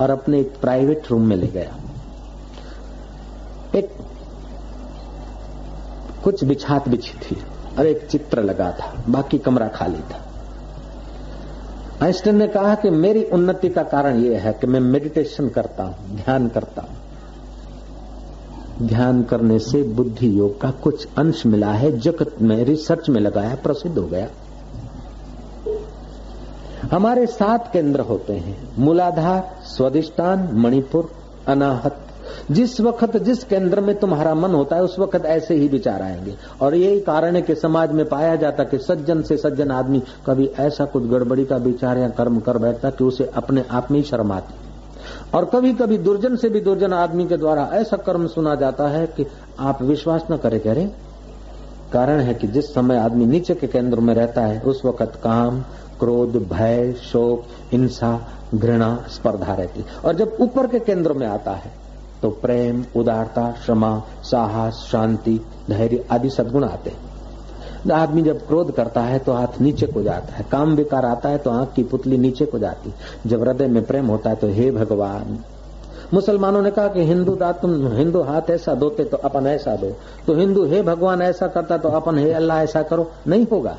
[0.00, 1.76] और अपने एक प्राइवेट रूम में ले गया।
[3.74, 3.90] एक
[6.24, 7.42] कुछ बिछात बिछी थी
[7.78, 10.20] और एक चित्र लगा था, बाकी कमरा खाली था।
[12.02, 16.16] आइंस्टाइन ने कहा कि मेरी उन्नति का कारण यह है कि मैं मेडिटेशन करता हूँ,
[16.16, 16.96] ध्यान करता हूँ।
[18.82, 23.54] ध्यान करने से बुद्धि योग का कुछ अंश मिला है, जगत में रिसर्च में लगाया,
[23.54, 24.28] प्रसिद्ध हो गया।
[26.92, 31.10] हमारे सात केंद्र होते हैं, मूलाधार, स्वादिष्टान, मणिपुर,
[31.48, 31.96] अनाहत।
[32.50, 36.34] जिस वक्त, जिस केंद्र में तुम्हारा मन होता है, उस वक्त ऐसे ही विचार आएँगे।
[36.62, 40.46] और यही कारण है कि समाज में पाया जाता कि सज्जन से सज्जन आदमी कभी
[40.46, 44.04] ऐसा कुछ गड़बड़ी का विचार या कर्म कर बैठता कि उसे अपने आप में ही
[44.04, 44.63] शर्म आती।
[45.34, 49.06] और कभी कभी दुर्जन से भी दुर्जन आदमी के द्वारा ऐसा कर्म सुना जाता है
[49.06, 49.26] कि
[49.60, 50.86] आप विश्वास न करे, कह
[51.92, 55.60] कारण है कि जिस समय आदमी नीचे के केंद्र में रहता है, उस वक्त काम,
[55.98, 61.72] क्रोध, भय, शोक, हिंसा, घृणा, स्पर्धा रहती और जब ऊपर के केंद्र में आता है
[62.22, 67.03] तो प्रेम, उदारता, क्षमा, साहस, शांति, धैर्य आदि सदगुण आते हैं।
[67.92, 71.38] आदमी जब क्रोध करता है तो हाथ नीचे को जाता है। काम विकार आता है
[71.38, 72.92] तो आँख की पुतली नीचे को जाती
[73.26, 75.38] जब हृदय में प्रेम होता है तो हे भगवान,
[76.14, 79.90] मुसलमानों ने कहा कि हिंदू दात तुम हिंदू हाथ ऐसा दोते तो अपन ऐसा दो।
[80.26, 83.76] तो हिंदू हे भगवान ऐसा करता तो अपन हे अल्लाह ऐसा करो। नहीं होगा।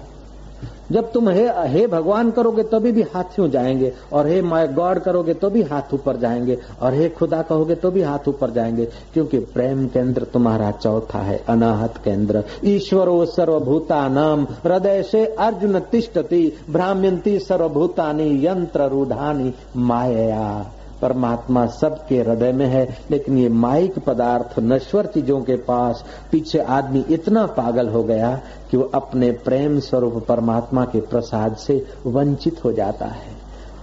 [0.91, 5.33] जब तुम हे हे भगवान करोगे तभी भी हाथ जाएँगे, और हे माय गॉड करोगे
[5.33, 9.39] तो भी हाथ ऊपर जाएँगे, और हे खुदा कहोगे तो भी हाथ ऊपर जाएँगे, क्योंकि
[9.53, 17.37] प्रेम केंद्र तुम्हारा चौथा है, अनाहत केंद्र। ईश्वरो सर्वभूता नाम हृदय से अर्जुन तिष्ठती, भ्राम्यंती
[17.39, 20.71] सर्वभूतानी, यंत्र रूढ़ानी माया
[21.01, 27.05] परमात्मा सबके हृदय में है, लेकिन ये माइक पदार्थ नश्वर चीज़ों के पास पीछे आदमी
[27.09, 32.71] इतना पागल हो गया कि वो अपने प्रेम स्वरूप परमात्मा के प्रसाद से वंचित हो
[32.71, 33.33] जाता है।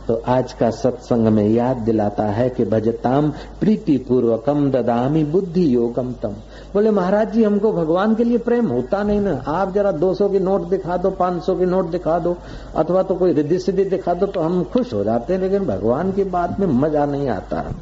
[0.09, 6.13] तो आज का सत्संग में याद दिलाता है कि भजताम प्रीति पूर्वकम ददामी बुद्धि योगम
[6.13, 6.35] तम।
[6.75, 10.39] बोले, महाराज जी, हमको भगवान के लिए प्रेम होता नहीं ना। आप जरा 200 की
[10.39, 12.37] नोट दिखा दो 500 की नोट दिखा दो,
[12.77, 16.13] अथवा तो कोई रिद्धि सिद्धि दिखा दो तो हम खुश हो जाते हैं। लेकिन भगवान
[16.13, 17.75] की बात में मज़ा नहीं आता।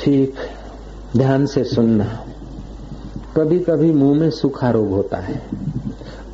[0.00, 0.34] ठीक,
[1.16, 2.24] ध्यान से सुनना।
[3.36, 5.42] कभी कभी मुँह में सूखा रोग होता है।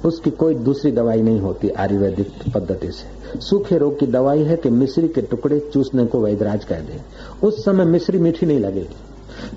[0.04, 4.70] उसकी कोई दूसरी दवाई नहीं होती आयुर्वेदिक पद्धति से। सूखे रोग की दवाई है कि
[4.70, 7.00] मिश्री के टुकड़े चूसने को वैदराज कह दे।
[7.46, 8.96] उस समय मिश्री मीठी नहीं लगेगी।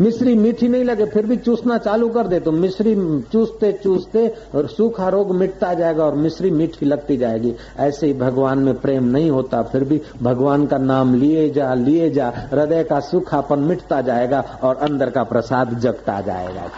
[0.01, 2.95] मिश्री मीठी नहीं लगे, फिर भी चूसना चालू कर दे तो मिश्री
[3.31, 8.59] चूसते चूसते और सूखा रोग मिटता जाएगा और मिश्री मीठी लगती जाएगी। ऐसे ही भगवान
[8.59, 12.99] में प्रेम नहीं होता, फिर भी भगवान का नाम लिए जा लिए जा, हृदय का
[13.01, 16.69] सूखापन मिटता जाएगा और अंदर का प्रसाद जगता जाएगा।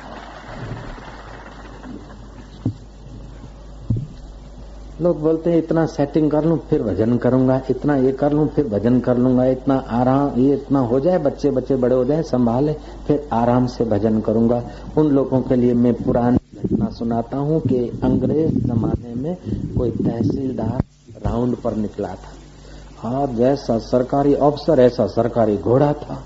[5.01, 8.67] लोग बोलते हैं, इतना सेटिंग कर लूँ, फिर भजन करूँगा, इतना ये कर लूँ, फिर
[8.67, 12.73] भजन कर लूँगा, इतना आराम, ये इतना हो जाए बच्चे बच्चे बड़े हो जाए, संभाले,
[13.07, 14.63] फिर आराम से भजन करूँगा।
[14.97, 19.37] उन लोगों के लिए मैं पुरानी घटना सुनाता हूँ कि अंग्रेज़ जमाने में
[19.77, 20.83] कोई तहसीलदार
[21.25, 26.23] राउंड पर निकला था। और जैसा सरकारी अफसर ऐसा सरकारी घोड़ा था।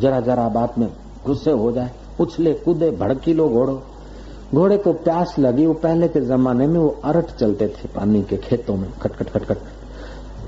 [0.00, 0.88] जरा जरा बात में
[1.26, 3.82] गुस्से हो जाए उछले कूदे भड़की लो घोड़ो
[4.54, 8.36] घोड़े को प्यास लगी, वो पहले के जमाने में वो अरट चलते थे पानी के
[8.36, 9.56] खेतों में, खटखट खटखट।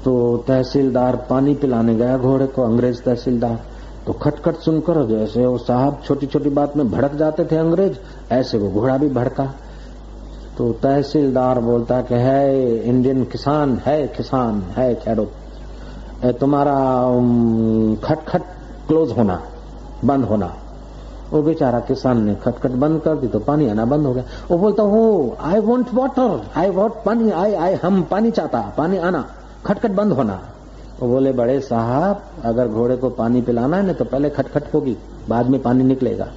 [0.04, 3.60] तो तहसीलदार पानी पिलाने गया घोड़े को, अंग्रेज़ तहसीलदार।
[4.06, 7.96] तो खटखट सुनकर जैसे वो साहब छोटी छोटी बात में भड़क जाते थे अंग्रेज़,
[8.32, 9.54] ऐसे वो घोड़ा भी भड़का।
[10.58, 15.26] तो तहसीलदार बोलता कि, है इंडियन किसान, है किसान, है खेडो
[16.24, 16.76] तुम्हारा
[18.08, 18.42] खटखट
[18.88, 19.42] क्लोज होना,
[20.04, 20.56] बंद होना।
[21.32, 24.58] वो बेचारा किसान ने खटखट बंद कर दी तो पानी आना बंद हो गया। वो
[24.58, 29.24] बोलता, हो I want water I want pani I I हम पानी चाहता, पानी आना,
[29.66, 30.40] खटखट बंद होना।
[31.00, 34.96] वो बोले, बड़े साहब, अगर घोड़े को पानी पिलाना है ना तो पहले खटखट होगी,
[35.28, 36.28] बाद में पानी निकलेगा।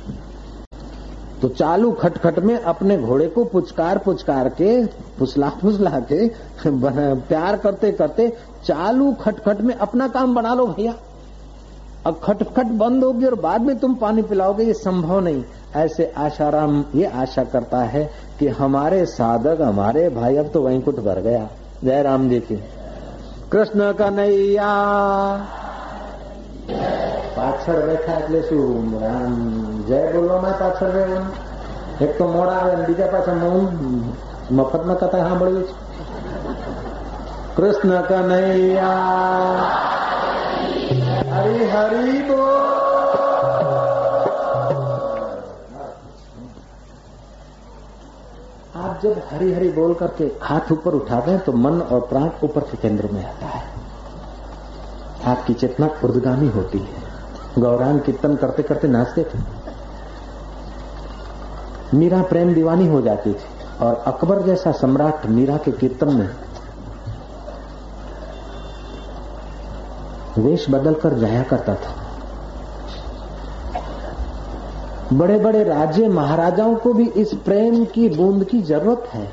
[1.41, 4.85] तो चालू खटखट में अपने घोड़े को पुचकार पुचकार के,
[5.19, 6.27] फुसला फुसला के
[6.67, 8.27] प्यार करते करते
[8.65, 10.93] चालू खटखट में अपना काम बना लो भैया।
[12.06, 15.42] अब खटखट बंद होगी और बाद में तुम पानी पिलाओगे ये संभव नहीं
[15.76, 18.04] ऐसे आशाराम ये आशा करता है
[18.38, 21.48] कि हमारे साधक हमारे भाई अब तो वहीं कुछ भर गया
[21.84, 22.56] जय राम जी की
[23.52, 24.72] कृष्ण का नैया
[27.36, 28.86] પાછળ બેઠા એટલે શું
[29.88, 31.32] જય બોલવામાં પાછળ રહેવાનું
[32.00, 33.34] એક તો મોડા આવે બીજા પાછા
[34.52, 35.74] મફતમાં કથા સાંભળવી છે
[37.56, 39.66] કૃષ્ણ કનૈયા
[41.31, 42.49] हरी हरी बोल।
[48.75, 52.61] आप जब हरी हरी बोल करके हाथ ऊपर उठाते हैं तो मन और प्राण ऊपर
[52.61, 53.63] के केंद्र में आता है।
[55.25, 57.01] आपकी चेतना उर्दगामी होती है।
[57.59, 59.39] गौरांग कीर्तन करते करते नाचते थे।
[61.93, 63.49] मीरा प्रेम दीवानी हो जाती थी
[63.81, 66.29] और अकबर जैसा सम्राट मीरा के कीर्तन में
[70.41, 71.99] वेश बदल कर जाया करता था।
[75.13, 79.29] बड़े बड़े राज्य महाराजाओं को भी इस प्रेम की बूंद की ज़रूरत है।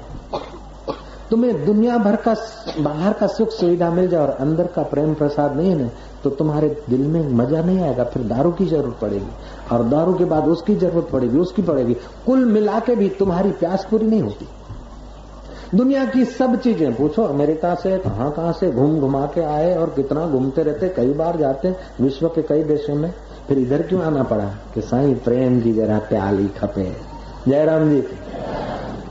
[1.30, 2.34] तुम्हें दुनिया भर का
[2.78, 5.90] बाहर का सुख सुविधा मिल जाए और अंदर का प्रेम प्रसाद नहीं है
[6.24, 9.26] तो तुम्हारे दिल में मज़ा नहीं आएगा, फिर दारू की ज़रूरत पड़ेगी।
[9.72, 11.94] और दारू के बाद उसकी ज़रूरत पड़ेगी, उसकी पड़ेगी।
[12.26, 14.46] कुल मिला के भी तुम्हारी प्यास पूरी नहीं होती।
[15.74, 19.90] दुनिया की सब चीज़ें पूछो, अमेरिका से, कहाँ कहाँ से घूम घुमा के आए और
[19.90, 23.12] कितना घूमते रहते, कई बार जाते विश्व के कई देशों में।
[23.48, 26.92] फिर इधर क्यों आना पड़ा कि साई प्रेम की जरा प्याली खपे?
[27.48, 28.00] जयराम जी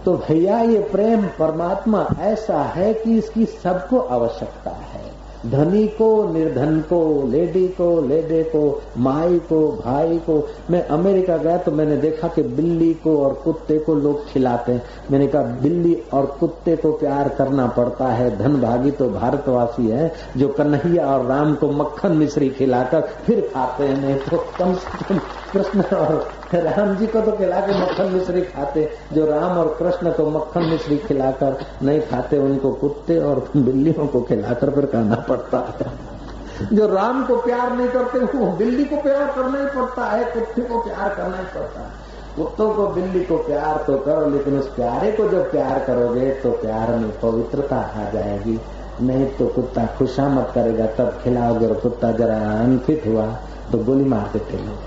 [0.06, 5.06] तो भैया ये प्रेम परमात्मा ऐसा है कि इसकी सबको आवश्यकता है।
[5.46, 11.58] धनी को, निर्धन को, लेडी को, लेडे को, माई को, भाई को। मैं अमेरिका गया
[11.58, 16.04] तो मैंने देखा कि बिल्ली को और कुत्ते को लोग खिलाते हैं। मैंने कहा, बिल्ली
[16.14, 21.26] और कुत्ते को प्यार करना पड़ता है। धन भागी तो भारतवासी है, जो कन्हैया और
[21.26, 25.20] राम को मक्खन मिश्री खिलाकर फिर खाते हैं। नहीं तो कम से कम
[25.54, 30.12] कृष्ण और राम जी को तो खिला के मक्खन मिश्री खाते, जो राम और कृष्ण
[30.12, 35.58] को मक्खन मिश्री खिलाकर नहीं खाते, उनको कुत्ते और बिल्लियों को खिलाकर फिर खाना पड़ता
[35.58, 40.24] है। जो राम को प्यार नहीं करते, वो बिल्ली को प्यार करना ही पड़ता है,
[40.24, 42.06] कुत्ते को प्यार करना ही पड़ता है।
[42.36, 46.52] कुत्तों को, बिल्ली को प्यार तो करो, लेकिन उस प्यारे को जब प्यार करोगे तो
[46.52, 48.60] प्यार में पवित्रता आ जाएगी।
[49.02, 53.26] नहीं तो कुत्ता खुशामत करेगा, तब खिलाओगे और कुत्ता जरा अनफिट हुआ
[53.72, 54.87] तो गोली मार देते लोग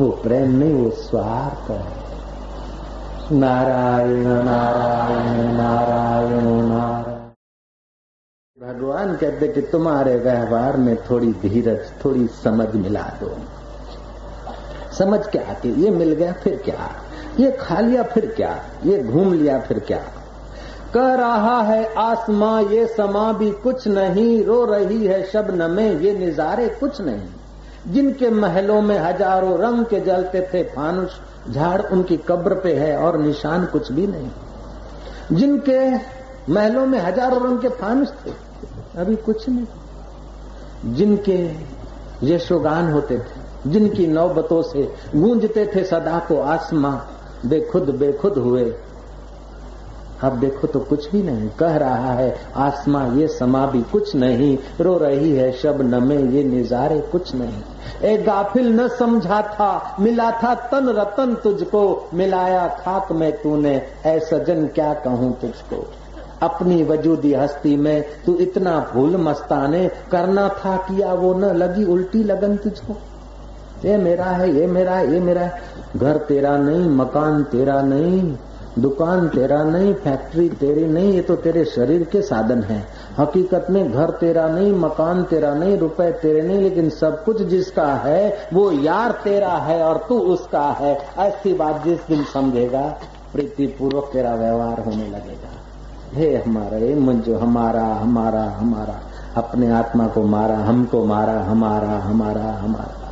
[0.00, 1.86] वो प्रेम नहीं वो स्वार्थ है।
[3.38, 7.18] नारायण नारायण नारायण नारायण।
[8.60, 13.38] भगवान कहते कि तुम्हारे व्यवहार में थोड़ी धीरज, थोड़ी समझ मिला दो।
[14.98, 16.90] समझ क्या आती ये मिल गया फिर क्या?
[17.40, 18.64] ये खा लिया फिर क्या?
[18.84, 20.04] ये घूम लिया फिर क्या?
[20.94, 26.18] कह रहा है, आसमां ये समा भी कुछ नहीं, रो रही है शबन में ये
[26.18, 27.28] निजारे कुछ नहीं।
[27.88, 31.10] जिनके महलों में हज़ारों रंग के जलते थे फानुष,
[31.50, 34.30] झाड़ उनकी कब्र पे है और निशान कुछ भी नहीं।
[35.32, 35.90] जिनके
[36.52, 38.32] महलों में हज़ारों रंग के फानुष थे,
[38.96, 41.38] अभी कुछ नहीं। जिनके
[42.26, 44.82] यशोगान होते थे, जिनकी नौबतों से
[45.16, 46.96] गूंजते थे सदा को आसमां
[47.48, 48.64] बेखुद बेखुद हुए
[50.22, 54.58] अब देखो तो कुछ भी नहीं। कह रहा है आसमा ये समा भी कुछ नहीं।
[54.80, 57.62] रो रही है शब नमे ये निजारे कुछ नहीं।
[58.04, 64.18] ए गाफिल न समझा था, मिला था तन रतन तुझको। मिलाया खाक में तूने, ऐ
[64.18, 65.86] सजन क्या कहूँ तुझको?
[66.42, 72.24] अपनी वजूदी हस्ती में तू इतना भूल मस्ताने, करना था किया वो न, लगी उल्टी
[72.24, 72.96] लगन तुझको।
[73.88, 75.62] ये मेरा है, ये मेरा है, ये मेरा है।
[75.96, 78.36] घर तेरा नहीं, मकान तेरा नहीं।
[78.78, 82.86] दुकान तेरा नहीं, फैक्ट्री तेरी नहीं, ये तो तेरे शरीर के साधन है।
[83.18, 87.86] हकीकत में घर तेरा नहीं, मकान तेरा नहीं, रुपए तेरे नहीं, लेकिन सब कुछ जिसका
[87.86, 92.98] है, वो यार तेरा है और तू उसका है। ऐसी बात जिस दिन समझेगा
[93.32, 95.50] प्रीति पूर्वक तेरा व्यवहार होने लगेगा।
[96.12, 99.00] हे हमारा मुझो हमारा हमारा हमारा,
[99.36, 103.09] अपने आत्मा को मारा, हमको मारा, हमारा हमारा हमारा।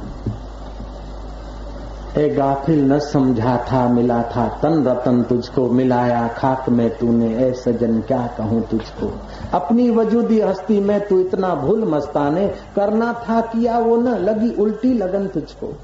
[2.18, 7.52] ए गाफिल, न समझा था, मिला था तन रतन तुझको, मिलाया खाक में तूने, ए
[7.52, 9.12] सजन, क्या कहूँ तुझको?
[9.54, 14.94] अपनी वजूदी हस्ती में तू इतना भूल मस्ताने, करना था, किया वो न, लगी उल्टी
[14.94, 15.74] लगन तुझको।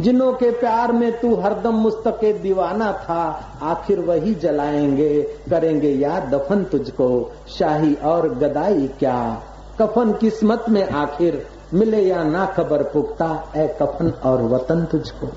[0.00, 6.64] जिनों के प्यार में तू हरदम मुस्तके दीवाना था, आखिर वही जलाएँगे, करेंगे याद दफन
[6.64, 9.42] तुझको। शाही और गदाई क्या?
[9.80, 15.28] कफन किस्मत में आखिर, मिले या ना खबर पुख्ता, ए कफन और वतन तुझको।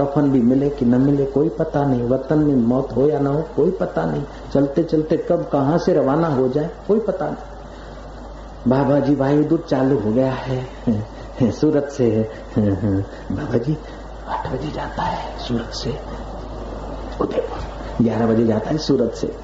[0.00, 3.30] कफन भी मिले कि न मिले, कोई पता नहीं, वतन में मौत हो या ना
[3.30, 7.36] हो, कोई पता नहीं। चलते चलते कब, कहाँ से रवाना हो जाए, कोई पता नहीं।
[8.68, 10.66] बाबा जी वायु दूत चालू हो गया है।
[11.50, 12.32] सूरत से।
[13.32, 13.78] बाबा जी,
[14.28, 15.90] आठ बजे जाता है सूरत से।
[17.20, 17.58] उदयपुर।
[18.02, 19.36] ग्यारह बजे जाता है सूरत से।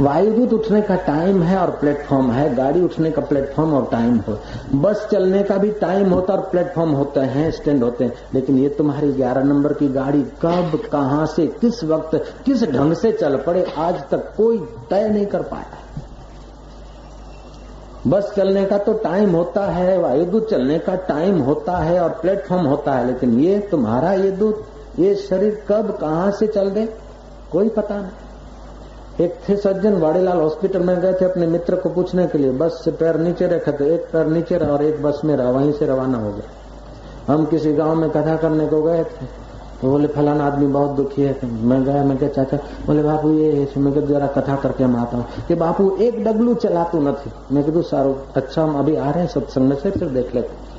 [0.00, 4.38] वायुदूत उठने का टाइम है और प्लेटफॉर्म है। गाड़ी उठने का प्लेटफॉर्म और टाइम हो।
[4.74, 8.68] बस चलने का भी टाइम होता और प्लेटफॉर्म होते हैं स्टैंड होते हैं। लेकिन ये
[8.68, 13.72] तुम्हारी ग्यारह नंबर की गाड़ी कब, कहाँ से, किस वक्त, किस ढंग से चल पड़े,
[13.78, 14.58] आज तक कोई
[14.90, 15.78] तय नहीं कर पाया।
[18.06, 22.66] बस चलने का तो टाइम होता है, वायुदूत चलने का टाइम होता है और प्लेटफॉर्म
[22.66, 24.66] होता है। लेकिन ये तुम्हारा ये दूत,
[24.98, 26.94] ये शरीर कब, कहाँ से चल दे
[27.52, 28.10] कोई पता नहीं।
[29.20, 32.82] एक थे सज्जन वाड़ीलाल हॉस्पिटल में गए थे अपने मित्र को पूछने के लिए। बस
[32.84, 35.72] से पैर नीचे रखे थे, एक पैर नीचे रहा और एक बस में रहा, वहीं
[35.72, 39.46] से रवाना हो गया। हम किसी गाँव में कथा करने को गए थे।
[39.82, 42.56] तो बोले, फलाना आदमी बहुत दुखी है। मैं गया, मैं क्या चाचा?
[42.56, 47.00] बोले, बापू, ये मैं जरा कथा करके हम आता हूँ। कि बापू, एक डगलू चलातू
[47.00, 50.34] નથી मैं कीधु सारो अच्छा हम अभी आ रहे हैं सत्संग में से फिर देख
[50.34, 50.75] लेते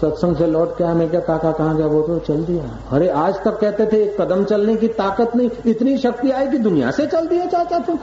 [0.00, 1.86] सत्संग से लौट के मैं क्या काका कहाँ गया?
[1.86, 5.50] वो तो चल दिया। अरे, आज तक कहते थे, एक कदम चलने की ताकत नहीं,
[5.66, 7.98] इतनी शक्ति आई कि दुनिया से चल दिया चाचा तुम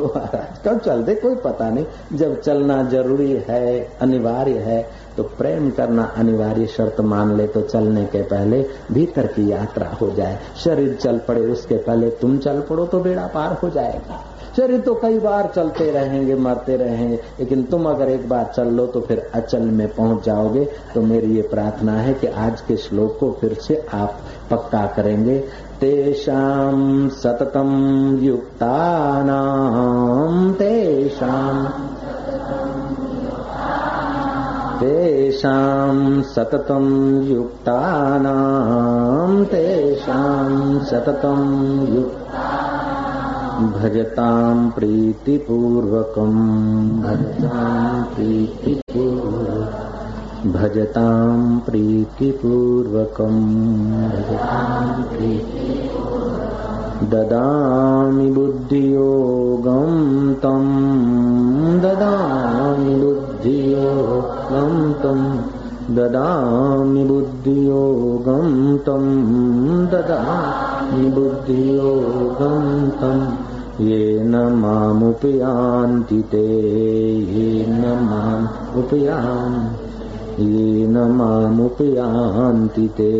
[0.64, 6.66] कब चलते कोई पता नहीं, जब चलना ज़रूरी है, अनिवार्य है तो प्रेम करना अनिवार्य
[6.66, 11.40] शर्त मान ले तो चलने के पहले भीतर की यात्रा हो जाए। शरीर चल पड़े
[11.40, 14.24] उसके पहले तुम चल पड़ो तो बेड़ा पार हो जाएगा।
[14.60, 18.86] शरीर तो कई बार चलते रहेंगे, मरते रहेंगे, लेकिन तुम अगर एक बार चल लो
[18.86, 23.16] तो फिर अचल में पहुँच जाओगे। तो मेरी ये प्रार्थना है कि आज के श्लोक
[23.20, 24.18] को फिर से आप
[24.50, 25.44] पक्का करेंगे।
[25.80, 31.68] तेषाम सततम युक्तानाम तेषाम
[34.80, 42.69] तेषाम् सततम् युक्तानाम् तेषाम् सततम् युक्ता
[43.60, 46.34] भजतां प्रीतिपूर्वकं
[47.00, 48.10] भजतां
[57.10, 59.92] ददामि बुद्धियोगं
[60.34, 60.64] तं
[61.80, 65.36] ददामि बुद्धियोगं तं
[65.96, 69.04] ददामि बुद्धियोगं तं
[69.86, 73.49] ददामि बुद्धियोगं तम्।
[73.80, 76.60] येन मामुपयान्ति ते।
[77.34, 83.12] येन माम् उपयान्ति येन मामुपयान्ति ते।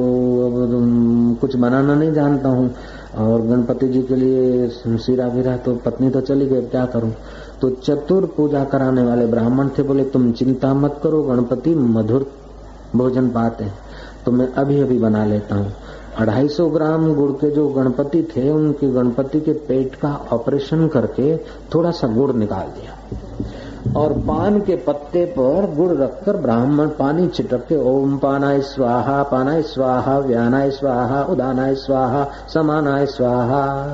[0.45, 2.73] अब कुछ बनाना नहीं जानता हूँ
[3.17, 4.67] और गणपति जी के लिए
[4.97, 7.11] सिरा विरा तो पत्नी तो चली गई क्या करूँ?
[7.61, 12.25] तो चतुर पूजा कराने वाले ब्राह्मण थे, बोले, तुम चिंता मत करो, गणपति मधुर
[12.95, 13.73] भोजन पाते हैं।
[14.25, 15.73] तो मैं अभी अभी बना लेता हूँ।
[16.17, 21.38] अढ़ाई सौ ग्राम गुड़ के जो गणपति थे, उनके गणपति के पेट का ऑपरेशन करके
[21.73, 22.97] थोड़ा सा गुड़ निकाल दिया।
[23.97, 29.61] और पान के पत्ते पर गुड़ रखकर ब्राह्मण पानी छिटक के ओम पानाय स्वाहा पानाय
[29.61, 33.86] स्वाहा, व्यानाय स्वाहा, उदानाय स्वाहा, समानाय स्वाहा,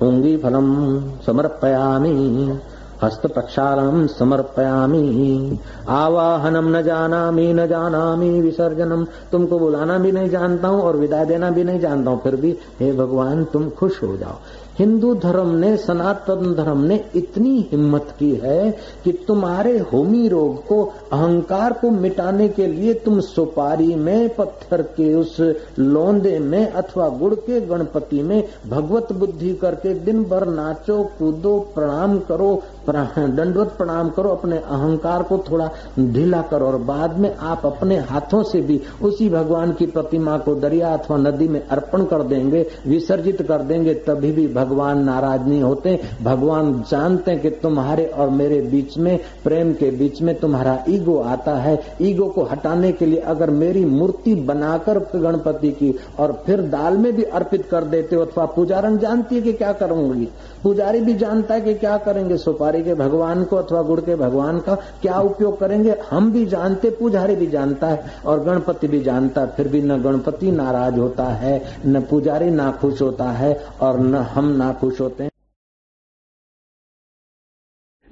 [0.00, 2.60] पुंगी फलम समर्पयामी,
[3.02, 10.82] हस्त प्रक्षालनम समर्पयामी, आवाहनम न जानामी न जानामी, विसर्जनम, तुमको बुलाना भी नहीं जानता हूँ
[10.82, 14.36] और विदा देना भी नहीं जानता हूँ, फिर भी हे भगवान, तुम खुश हो जाओ।
[14.78, 18.70] हिंदू धर्म ने, सनातन धर्म ने इतनी हिम्मत की है
[19.04, 25.14] कि तुम्हारे होमी रोग को, अहंकार को मिटाने के लिए तुम सुपारी में, पत्थर के
[25.14, 25.36] उस
[25.78, 32.18] लोंदे में अथवा गुड़ के गणपति में भगवत बुद्धि करके दिन भर नाचो, कूदो, प्रणाम
[32.18, 35.70] करो दंडवत प्रणाम करो, अपने अहंकार को थोड़ा
[36.00, 40.54] ढीला करो और बाद में आप अपने हाथों से भी उसी भगवान की प्रतिमा को
[40.54, 45.62] दरिया अथवा नदी में अर्पण कर देंगे, विसर्जित कर देंगे, तभी भी भगवान नाराज़ नहीं
[45.62, 50.78] होते। भगवान जानते हैं कि तुम्हारे और मेरे बीच में, प्रेम के बीच में तुम्हारा
[50.88, 56.42] ईगो आता है। ईगो को हटाने के लिए अगर मेरी मूर्ति बनाकर गणपति की और
[56.46, 60.28] फिर दाल में भी अर्पित कर देते हो, अथवा पुजारन जानती है कि क्या करूँगी?
[60.62, 64.14] पुजारी भी जानता है कि क्या करेंगे, सुपारी सुपारी के भगवान को अथवा गुड़ के
[64.16, 65.94] भगवान का क्या उपयोग करेंगे?
[66.10, 70.00] हम भी जानते, पुजारी भी जानता है और गणपति भी जानता है। फिर भी न
[70.02, 75.00] गणपति नाराज़ होता है, न पुजारी ना खुश होता है और न हम ना खुश
[75.00, 75.30] होते हैं।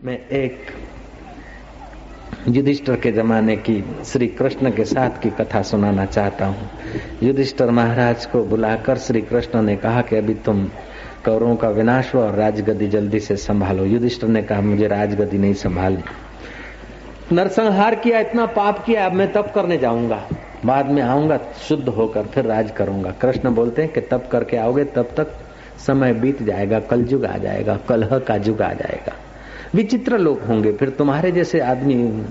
[0.05, 0.57] मैं एक
[2.49, 6.69] युधिष्ठर के जमाने की श्री कृष्ण के साथ की कथा सुनाना चाहता हूँ।
[7.23, 10.65] युधिष्ठर महाराज को बुलाकर श्री कृष्ण ने कहा कि अभी तुम
[11.25, 15.55] कौरों का विनाश हुआ और राजगद्दी जल्दी से संभालो युधिष्ठर ने कहा, मुझे राजगद्दी नहीं
[15.55, 16.03] संभाली
[17.33, 20.27] नरसंहार किया, इतना पाप किया, अब मैं तप करने जाऊँगा।
[20.65, 24.85] बाद में आऊँगा, शुद्ध होकर फिर राज करूँगा। कृष्ण बोलते हैं कि तप करके आओगे,
[24.85, 25.35] तब तक
[25.87, 29.13] समय बीत जाएगा, कल युग आ जाएगा कलह का युग आ जाएगा।
[29.75, 32.25] विचित्र लोग होंगे, फिर तुम्हारे जैसे आदमी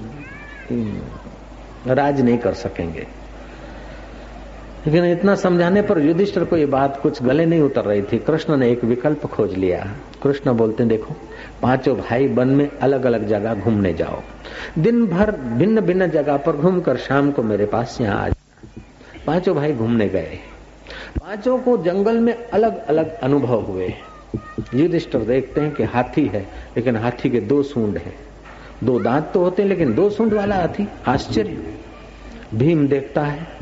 [1.88, 3.08] राज नहीं कर सकेंगे।
[4.88, 8.58] लेकिन इतना समझाने पर युधिष्ठर को ये बात कुछ गले नहीं उतर रही थी। कृष्ण
[8.58, 11.16] ने एक विकल्प खोज लिया। कृष्ण बोलते, देखो,
[11.62, 14.22] पाँचों भाई वन में अलग अलग जगह घूमने जाओ।
[14.80, 18.30] दिन भर भिन्न भिन्न जगह पर घूमकर शाम को मेरे पास यहाँ आ
[19.28, 20.40] पाँचों भाई घूमने गए।
[21.20, 23.94] पाँचों को जंगल में अलग अलग अनुभव हुए।
[24.76, 26.42] युधिष्ठर देखते हैं कि हाथी है,
[26.78, 28.14] लेकिन हाथी के दो सूंड है।
[28.84, 31.76] दो दांत तो होते हैं, लेकिन दो सूंड वाला हाथी आश्चर्य।
[32.56, 33.59] भीम देखता है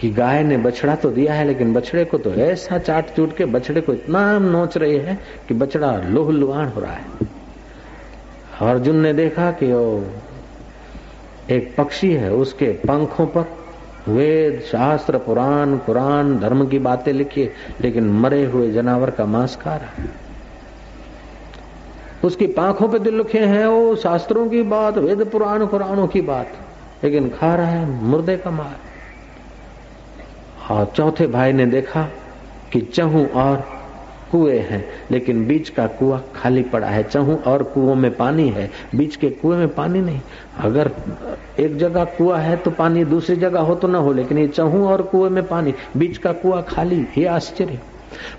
[0.00, 3.44] कि गाय ने बछड़ा तो दिया है, लेकिन बछड़े को तो ऐसा चाट चूट के
[3.44, 5.18] बछड़े को इतना नोच रहे हैं
[5.48, 7.28] कि बछड़ा लोह लुहान हो रहा है।
[8.62, 10.04] अर्जुन ने देखा कि वो
[11.50, 13.44] एक पक्षी है, उसके पंखों पर
[14.08, 17.48] वेद, शास्त्र, पुराण, कुरान, धर्म की बातें लिखी
[17.80, 20.08] लेकिन मरे हुए जानवर का मांस खा रहा है।
[22.24, 26.52] उसकी पांखों पे दिल लिखे हैं, वो शास्त्रों की बात, वेद, पुराण, कुरानों की बात,
[27.04, 28.76] लेकिन खा रहा है मुर्दे का मार।
[30.70, 32.02] और चौथे भाई ने देखा
[32.72, 33.56] कि चहू और
[34.32, 38.70] कुएँ हैं, लेकिन बीच का कुआ खाली पड़ा है। चहू और कुओं में पानी है।
[38.94, 40.20] बीच के कुएँ में पानी नहीं।
[40.58, 40.90] अगर
[41.60, 44.86] एक जगह कुआ है तो पानी दूसरी जगह हो तो ना हो, लेकिन ये चहू
[44.88, 47.78] और कुएँ में पानी, बीच का कुआ खाली, ये आश्चर्य।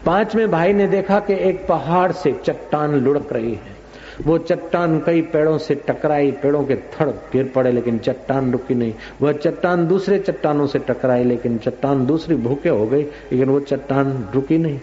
[0.05, 3.76] पाँचवें भाई ने देखा कि एक पहाड़ से चट्टान लुढ़क रही है।
[4.25, 8.93] वो चट्टान कई पेड़ों से टकराई, पेड़ों के थड़ गिर पड़े, लेकिन चट्टान रुकी नहीं।
[9.21, 14.29] वह चट्टान दूसरे चट्टानों से टकराई, लेकिन चट्टान दूसरी भूखे हो गई, लेकिन वो चट्टान
[14.33, 14.79] रुकी नहीं।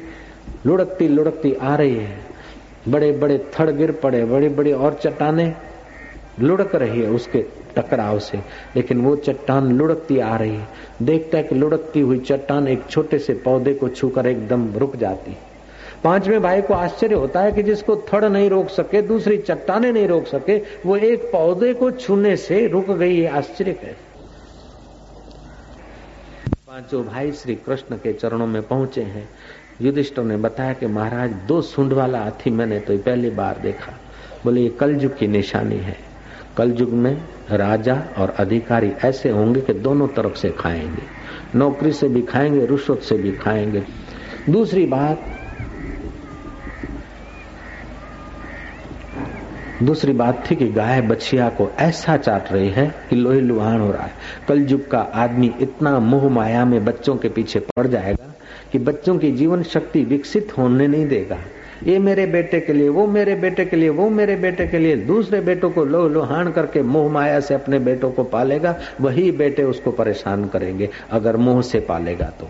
[0.66, 2.18] लुढ़कती लुढ़कती आ रही है।
[2.89, 5.55] बड़े बड़े थड़ गिर पड़े बड़ी बड़ी और चट्टाने
[6.41, 7.45] लुढ़क रही है उसके
[7.76, 8.39] टकराव से।
[8.76, 10.68] लेकिन वो चट्टान लुढ़कती आ रही है।
[11.03, 15.30] देखता है कि लुढ़कती हुई चट्टान एक छोटे से पौधे को छूकर एकदम रुक जाती
[15.30, 15.53] है।
[16.05, 20.09] पाँचवें भाई को आश्चर्य होता है कि जिसको थड़ नहीं रोक सके, दूसरी चट्टाने नहीं
[20.09, 23.96] रोक सके, वो एक पौधे को छूने से रुक गई है, आश्चर्य है।
[26.66, 29.28] पाँचों भाई श्री कृष्ण के चरणों में पहुँचे हैं।
[29.80, 33.92] युधिष्ठर ने बताया कि महाराज, दो सुंड वाला हाथी मैंने तो पहली बार देखा।
[34.44, 35.96] बोले, ये कलयुग की निशानी है।
[36.57, 41.02] कलयुग में राजा और अधिकारी ऐसे होंगे कि दोनों तरफ़ से खाएँगे।
[41.59, 43.82] नौकरी से भी खाएँगे रुश्वत से भी खाएँगे।
[44.50, 45.26] दूसरी बात
[49.83, 53.93] दूसरी बात थी कि गाय बछिया को ऐसा चाट रही है कि लोहे लुहान हो
[53.93, 54.12] रहा है।
[54.49, 58.35] कल युग का आदमी इतना मोह माया में बच्चों के पीछे पड़ जाएगा
[58.72, 61.39] कि बच्चों की जीवन शक्ति विकसित होने नहीं देगा।
[61.87, 64.97] ये मेरे बेटे के लिए, वो मेरे बेटे के लिए, वो मेरे बेटे के लिए,
[64.97, 69.62] दूसरे बेटों को लो लोहान करके मोह माया से अपने बेटों को पालेगा, वही बेटे
[69.62, 72.49] उसको परेशान करेंगे, अगर मोह से पालेगा तो।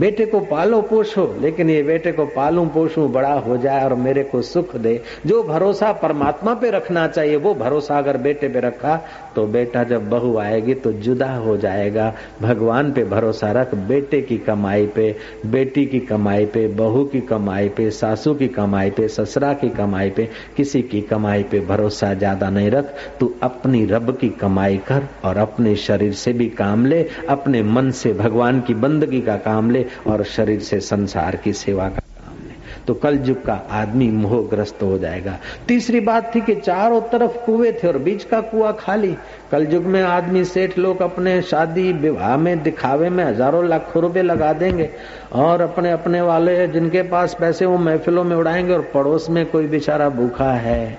[0.00, 4.22] बेटे को पालो, पोषो। लेकिन ये बेटे को पालू, पोषू, बड़ा हो जाए और मेरे
[4.24, 9.00] को सुख दे। जो भरोसा परमात्मा पे रखना चाहिए, वो भरोसा अगर बेटे पे रखा
[9.34, 12.12] तो बेटा जब बहू आएगी तो जुदा हो जाएगा।
[12.42, 15.14] भगवान पे भरोसा रख, बेटे की कमाई पे,
[15.46, 20.10] बेटी की कमाई पे, बहू की कमाई पे, सासू की कमाई पे, ससुरा की कमाई
[20.10, 25.08] पे, किसी की कमाई पे भरोसा ज़्यादा नहीं रख। तू अपनी रब की कमाई कर
[25.24, 29.70] और अपने शरीर से भी काम ले, अपने मन से भगवान की बंदगी का काम
[29.70, 29.73] ले
[30.06, 32.52] और शरीर से संसार की सेवा का काम ले।
[32.86, 37.72] तो कल युग का आदमी मोहग्रस्त हो जाएगा। तीसरी बात थी कि चारों तरफ़ कुएँ
[37.72, 39.14] थे और बीच का कुआ खाली।
[39.52, 44.22] कल युग में आदमी सेठ लोग अपने शादी, विवाह में, दिखावे में हज़ारों लाखों रुपए
[44.22, 44.90] लगा देंगे
[45.32, 49.66] और अपने अपने वाले जिनके पास पैसे वो महफिलों में उड़ाएँगे और पड़ोस में कोई
[49.66, 50.98] बेचारा भूखा है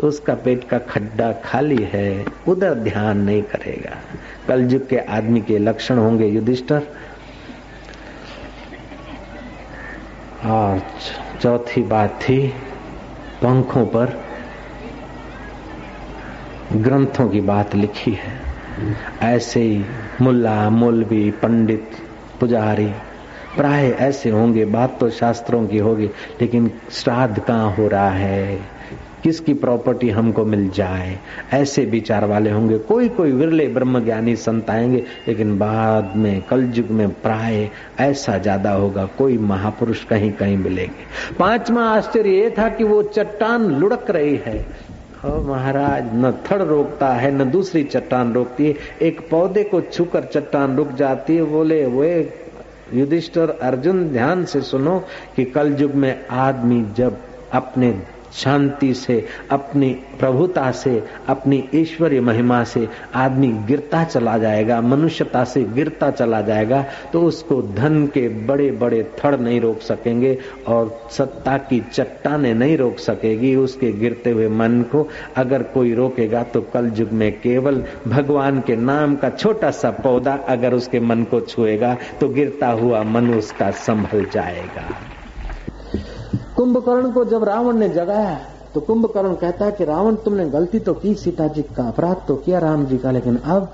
[0.00, 3.96] तो उसका पेट का खड्डा खाली है, उधर ध्यान नहीं करेगा।
[4.48, 6.82] कल युग के आदमी के लक्षण होंगे युधिष्ठर
[10.44, 10.82] और
[11.40, 12.48] चौथी बात थी
[13.42, 14.24] पंखों पर
[16.72, 18.40] ग्रंथों की बात लिखी है।
[19.22, 19.84] ऐसे ही
[20.20, 21.90] मुल्ला, मौलवी, पंडित,
[22.40, 22.92] पुजारी,
[23.56, 26.06] प्राय ऐसे होंगे, बात तो शास्त्रों की होगी,
[26.40, 28.79] लेकिन श्राद्ध कहाँ हो रहा है?
[29.22, 31.18] किसकी प्रॉपर्टी हमको मिल जाए?
[31.52, 36.90] ऐसे विचार वाले होंगे। कोई कोई विरले ब्रह्म ज्ञानी संत आएँगे, लेकिन बाद में, कलयुग
[36.90, 42.84] में प्राय ऐसा ज़्यादा होगा, कोई महापुरुष कहीं कहीं मिलेंगे। पांचवा आश्चर्य ये था कि
[42.84, 44.66] वो चट्टान लुढ़क रही है।
[45.24, 50.24] और महाराज, न थड़ रोकता है, न दूसरी चट्टान रोकती है। एक पौधे को छूकर
[50.24, 52.32] चट्टान रुक जाती है। बोले, वे
[52.94, 55.04] युधिष्ठर, अर्जुन, ध्यान से सुनो
[55.36, 57.16] कि कल युग में आदमी जब
[57.52, 58.02] अपने
[58.34, 65.62] शांति से, अपनी प्रभुता से, अपनी ईश्वरीय महिमा से आदमी गिरता चला जाएगा, मनुष्यता से
[65.64, 70.36] गिरता चला जाएगा तो उसको धन के बड़े बड़े थड़ नहीं रोक सकेंगे
[70.68, 75.06] और सत्ता की चट्टाने नहीं रोक सकेगी उसके गिरते हुए मन को।
[75.36, 80.38] अगर कोई रोकेगा तो कल युग में केवल भगवान के नाम का छोटा सा पौधा
[80.48, 84.88] अगर उसके मन को छुएगा तो गिरता हुआ मन उसका संभल जाएगा।
[86.60, 88.38] कुंभकर्ण को जब रावण ने जगाया
[88.74, 92.36] तो कुंभकर्ण कहता है कि रावण, तुमने गलती तो की, सीता जी का अपराध तो
[92.36, 93.72] किया राम जी का, लेकिन अब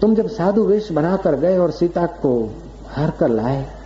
[0.00, 2.32] तुम जब साधु वेश बनाकर गए और सीता को
[2.88, 3.79] हार कर लाए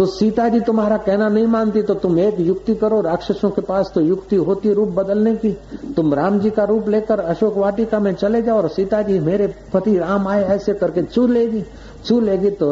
[0.00, 3.90] तो सीता जी तुम्हारा कहना नहीं मानती तो तुम एक युक्ति करो, राक्षसों के पास
[3.94, 5.50] तो युक्ति होती रूप बदलने की।
[5.96, 9.46] तुम राम जी का रूप लेकर अशोक वाटिका में चले जाओ और सीता जी मेरे
[9.72, 11.62] पति राम आए ऐसे करके छू लेगी।
[12.04, 12.68] छू लेगी तो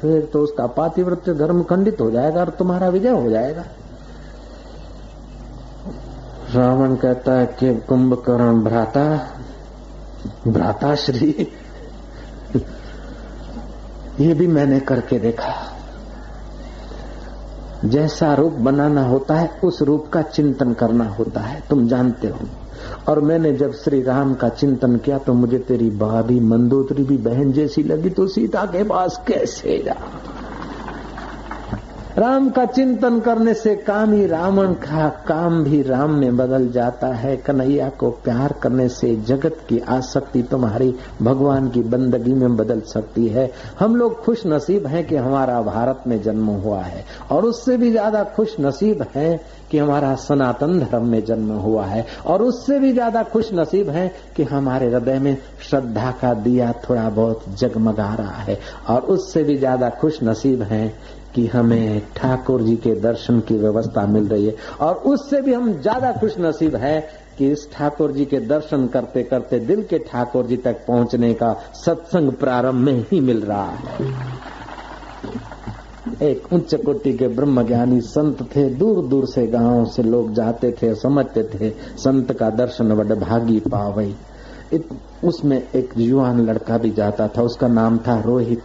[0.00, 3.64] फिर तो उसका पातिवृत्य धर्म खंडित हो जाएगा और तुम्हारा विजय हो जाएगा।
[6.54, 9.04] रावण कहता है कि कुंभकर्ण भ्राता
[10.46, 11.28] भ्राता श्री
[14.20, 15.52] ये भी मैंने करके देखा।
[17.84, 22.38] जैसा रूप बनाना होता है, उस रूप का चिंतन करना होता है। तुम जानते हो।
[23.08, 27.52] और मैंने जब श्री राम का चिंतन किया तो मुझे तेरी भाभी मंदोत्री भी बहन
[27.52, 29.96] जैसी लगी। तो सीता के पास कैसे जा?
[32.18, 37.08] राम का चिंतन करने से काम ही रावण का काम भी राम में बदल जाता
[37.14, 42.80] है। कन्हैया को प्यार करने से जगत की आसक्ति तुम्हारी भगवान की बंदगी में बदल
[42.86, 47.44] सकती है। हम लोग खुश नसीब हैं कि हमारा भारत में जन्म हुआ है और
[47.44, 49.40] उससे भी ज़्यादा खुश नसीब है
[49.70, 54.06] कि हमारा सनातन धर्म में जन्म हुआ है और उससे भी ज़्यादा खुश नसीब है
[54.36, 55.36] कि हमारे हृदय में
[55.70, 58.58] श्रद्धा का दिया थोड़ा बहुत जगमगा रहा है
[58.88, 60.86] और उससे भी ज़्यादा खुश नसीब है
[61.34, 65.72] कि हमें ठाकुर जी के दर्शन की व्यवस्था मिल रही है। और उससे भी हम
[65.72, 67.00] ज़्यादा खुश नसीब है
[67.38, 71.52] कि इस ठाकुर जी के दर्शन करते करते दिल के ठाकुर जी तक पहुँचने का
[71.76, 74.08] सत्संग प्रारंभ में ही मिल रहा है।
[76.22, 80.70] एक उच्च कोटि के ब्रह्म ज्ञानी संत थे दूर दूर से गाँव से लोग जाते
[80.72, 84.14] थे, समझते थे, संत का दर्शन बड़ भागी पावई।
[85.24, 88.62] उसमें एक युवान लड़का भी जाता था, उसका नाम था रोहित।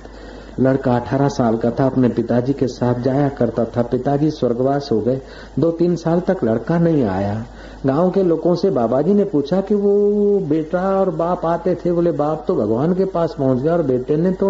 [0.60, 4.99] लड़का अठारह साल का था, अपने पिताजी के साथ जाया करता था। पिताजी स्वर्गवास हो
[4.99, 5.22] गए।
[5.60, 7.45] दो तीन साल तक लड़का नहीं आया।
[7.86, 9.93] गाँव के लोगों से बाबा जी ने पूछा कि वो
[10.39, 11.91] बेटा और बाप आते थे?
[11.91, 14.49] बोले, बाप तो भगवान के पास पहुँच गया और बेटे ने तो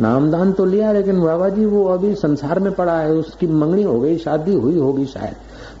[0.00, 4.00] नामदान तो लिया, लेकिन बाबा जी वो अभी संसार में पड़ा है। उसकी मंगनी हो
[4.00, 5.34] गई, शादी हुई होगी शायद।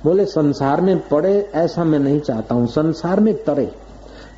[0.04, 3.72] बोले, संसार में पड़े ऐसा मैं नहीं चाहता हूँ। संसार में तरे।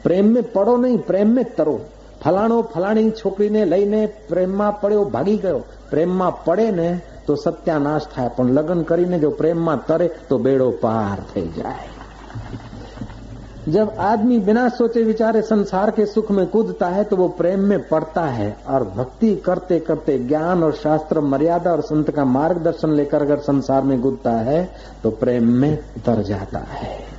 [0.05, 1.80] प्रेम में पड़ो नहीं, प्रेम में तरो।
[2.24, 5.61] ફલાણો ફલાણી છોકરીને લઈને પ્રેમમાં પડ્યો ભાગી ગયો
[5.91, 6.89] પ્રેમમાં પડે ને
[7.28, 11.88] તો સત્યાનાશ થાય પણ લગ્ન કરીને જો પ્રેમમાં તરે તો બેડો પાર થઈ જાય
[13.67, 17.82] जब आदमी बिना सोचे विचारे संसार के सुख में कूदता है तो वो प्रेम में
[17.88, 23.22] पड़ता है और भक्ति करते करते ज्ञान और शास्त्र मर्यादा और संत का मार्गदर्शन लेकर
[23.22, 24.63] अगर संसार में कूदता है
[25.03, 27.12] तो प्रेम में तर जाता है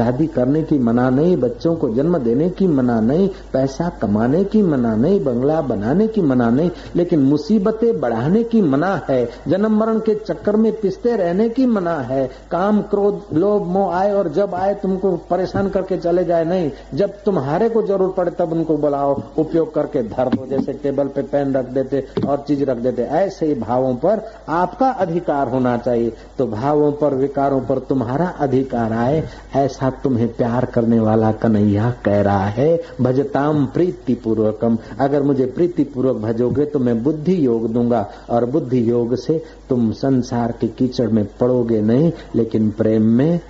[0.00, 4.62] शादी करने की मना नहीं, बच्चों को जन्म देने की मना नहीं, पैसा कमाने की
[4.62, 9.98] मना नहीं, बंगला बनाने की मना नहीं, लेकिन मुसीबतें बढ़ाने की मना है, जन्म मरण
[9.98, 14.54] के चक्कर में पिसते रहने की मना है। काम क्रोध, लोभ, मोह आए और जब
[14.54, 19.22] आए तुमको परेशान करके चले जाए नहीं, जब तुम्हारे को ज़रूर पड़े तब उनको बुलाओ,
[19.38, 23.46] उपयोग करके धर दो, जैसे टेबल पे पेन रख देते, और चीज़ रख देते। ऐसे
[23.46, 29.28] ही भावों पर आपका अधिकार होना चाहिए। तो भावों पर, विकारों पर तुम्हारा अधिकार आए,
[29.56, 35.46] ऐसा ऐसा तुम्हें प्यार करने वाला कन्हैया कह रहा है, भजताम प्रीति पूर्वकम अगर मुझे
[35.46, 40.68] प्रीति पूर्वक भजोगे तो मैं बुद्धि योग दूँगा, और बुद्धि योग से तुम संसार के
[40.68, 43.40] कीचड़ में पड़ोगे नहीं, लेकिन प्रेम में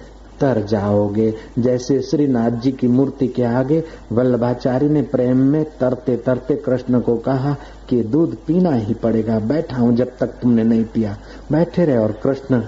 [0.40, 3.82] तर जाओगे। जैसे श्रीनाथ जी की मूर्ति के आगे
[4.12, 7.56] वल्लभाचार्य ने प्रेम में तरते तरते कृष्ण को कहा
[7.88, 11.16] कि दूध पीना ही पड़ेगा बैठा हूँ जब तक तुमने नहीं पिया।
[11.52, 12.62] बैठे रहे और कृष्ण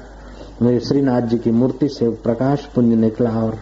[0.63, 3.55] मेरे श्रीनाथ जी की मूर्ति से प्रकाश पुंज निकला और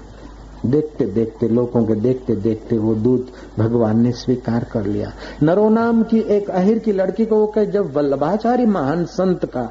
[0.66, 3.28] देखते देखते, लोगों के देखते देखते वो दूध
[3.58, 7.66] भगवान ने स्वीकार कर लिया। नरो नाम की एक अहिर की लड़की को वो कहे,
[7.66, 9.70] जब वल्लभाचारी महान संत का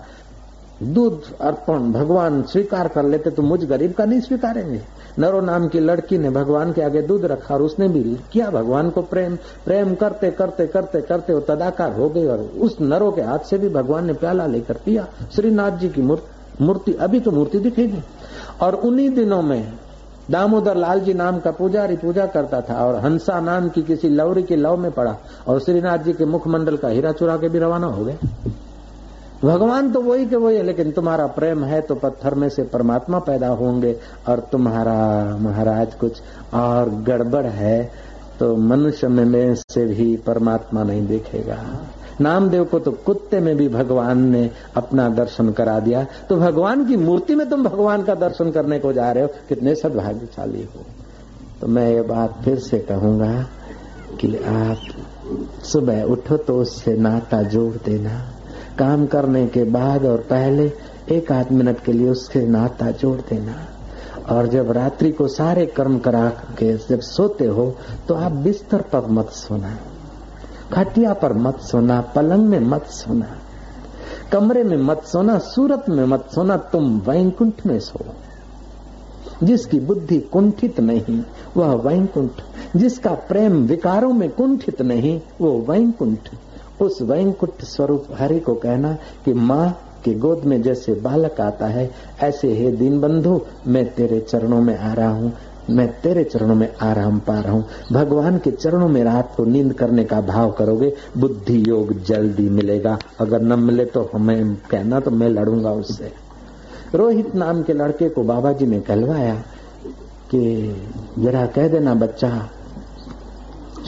[0.83, 4.81] दूध अर्पण भगवान स्वीकार कर लेते तो मुझ गरीब का नहीं स्वीकारेंगे?
[5.19, 8.03] नरो नाम की लड़की ने भगवान के आगे दूध रखा और उसने भी
[8.33, 12.77] किया भगवान को प्रेम। प्रेम करते करते करते करते वो तदाकार हो गई और उस
[12.81, 17.19] नरो के हाथ से भी भगवान ने प्याला लेकर पिया। श्रीनाथ जी की मूर्ति अभी
[17.19, 18.01] तो मूर्ति दिखेगी।
[18.61, 19.73] और उन्हीं दिनों में
[20.31, 24.43] दामोदर लाल जी नाम का पुजारी पूजा करता था और हंसा नाम की किसी लवरी
[24.43, 25.15] के लव में पड़ा
[25.47, 28.17] और श्रीनाथ जी के मुखमंडल का हीरा चुरा के भी रवाना हो गए।
[29.43, 33.19] भगवान तो वही के वही है, लेकिन तुम्हारा प्रेम है तो पत्थर में से परमात्मा
[33.19, 33.95] पैदा होंगे
[34.27, 34.95] और तुम्हारा
[35.39, 36.21] महाराज कुछ
[36.53, 37.91] और गड़बड़ है
[38.39, 41.57] तो मनुष्य में से भी परमात्मा नहीं देखेगा।
[42.21, 46.97] नामदेव को तो कुत्ते में भी भगवान ने अपना दर्शन करा दिया। तो भगवान की
[46.97, 50.85] मूर्ति में तुम भगवान का दर्शन करने को जा रहे हो। कितने सदभाग्यशाली हो।
[51.61, 53.31] तो मैं ये बात फिर से कहूँगा
[54.19, 58.19] कि आप सुबह उठो तो उससे नाता जोड़ देना।
[58.79, 60.71] काम करने के बाद और पहले
[61.11, 63.55] एक आध मिनट के लिए उसके नाता जोड़ देना।
[64.29, 66.27] और जब रात्रि को सारे कर्म करा
[66.59, 67.75] के जब सोते हो
[68.07, 69.77] तो आप बिस्तर पर मत सोना।
[70.73, 73.25] खटिया पर मत सोना, पलंग में मत सोना,
[74.31, 77.99] कमरे में मत सोना, सूरत में मत सोना, तुम वैकुंठ में सो।
[79.43, 81.23] जिसकी बुद्धि कुंठित नहीं,
[81.57, 82.31] वह वैकुंठ।
[82.75, 86.29] जिसका प्रेम विकारों में कुंठित नहीं, वो वैकुंठ।
[86.81, 91.91] उस वैंकुट स्वरूप हरि को कहना कि माँ के गोद में जैसे बालक आता है,
[92.21, 95.33] ऐसे हे दीन बंधु मैं तेरे चरणों में आ रहा हूँ।
[95.69, 99.73] मैं तेरे चरणों में आराम पा रहा हूँ। भगवान के चरणों में रात को नींद
[99.73, 105.11] करने का भाव करोगे, बुद्धि योग जल्दी मिलेगा। अगर न मिले तो हमें कहना तो
[105.11, 106.11] मैं लड़ूँगा उससे।
[106.95, 109.43] रोहित नाम के लड़के को बाबा जी ने कहलवाया
[110.31, 110.75] कि,
[111.19, 112.49] जरा कह देना बच्चा,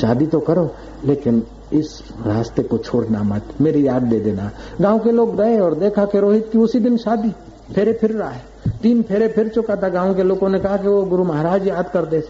[0.01, 0.75] शादी तो करो,
[1.05, 4.51] लेकिन इस रास्ते को छोड़ना मत, मेरी याद दे देना।
[4.82, 7.29] गाँव के लोग गए और देखा कि रोहित की उसी दिन शादी,
[7.75, 10.88] फेरे फिर रहा है। तीन फेरे फिर चुका था, गाँव के लोगों ने कहा कि
[10.88, 12.24] वो गुरु महाराज याद कर दे।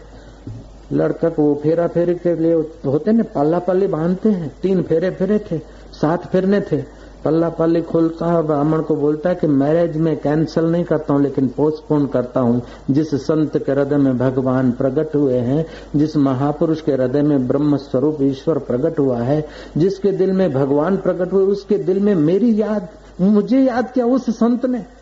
[0.93, 2.53] लड़का वो फेरा फेरे के लिए
[2.85, 5.57] होते ना पल्ला पल्ली बांधते हैं। तीन फेरे फेरे थे,
[5.93, 10.63] सात फिरने थे। पल्ला पल्ली खोलता है, ब्राह्मण को बोलता है कि मैरिज में कैंसिल
[10.63, 12.61] नहीं करता हूँ, लेकिन पोस्टपोन करता हूँ।
[12.91, 15.65] जिस संत के हृदय में भगवान प्रकट हुए हैं,
[15.95, 20.97] जिस महापुरुष के हृदय में ब्रह्म स्वरूप ईश्वर प्रकट हुआ है, जिसके दिल में भगवान
[20.97, 22.87] प्रकट हुए, उसके दिल में मेरी याद,
[23.21, 25.00] मुझे याद किया उस संत ने।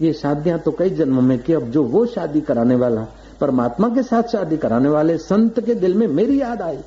[0.00, 3.06] ये शादियाँ तो कई जन्म में की अब जो वो शादी कराने वाला,
[3.40, 6.78] परमात्मा के साथ शादी कराने वाले संत के दिल में मेरी याद आई।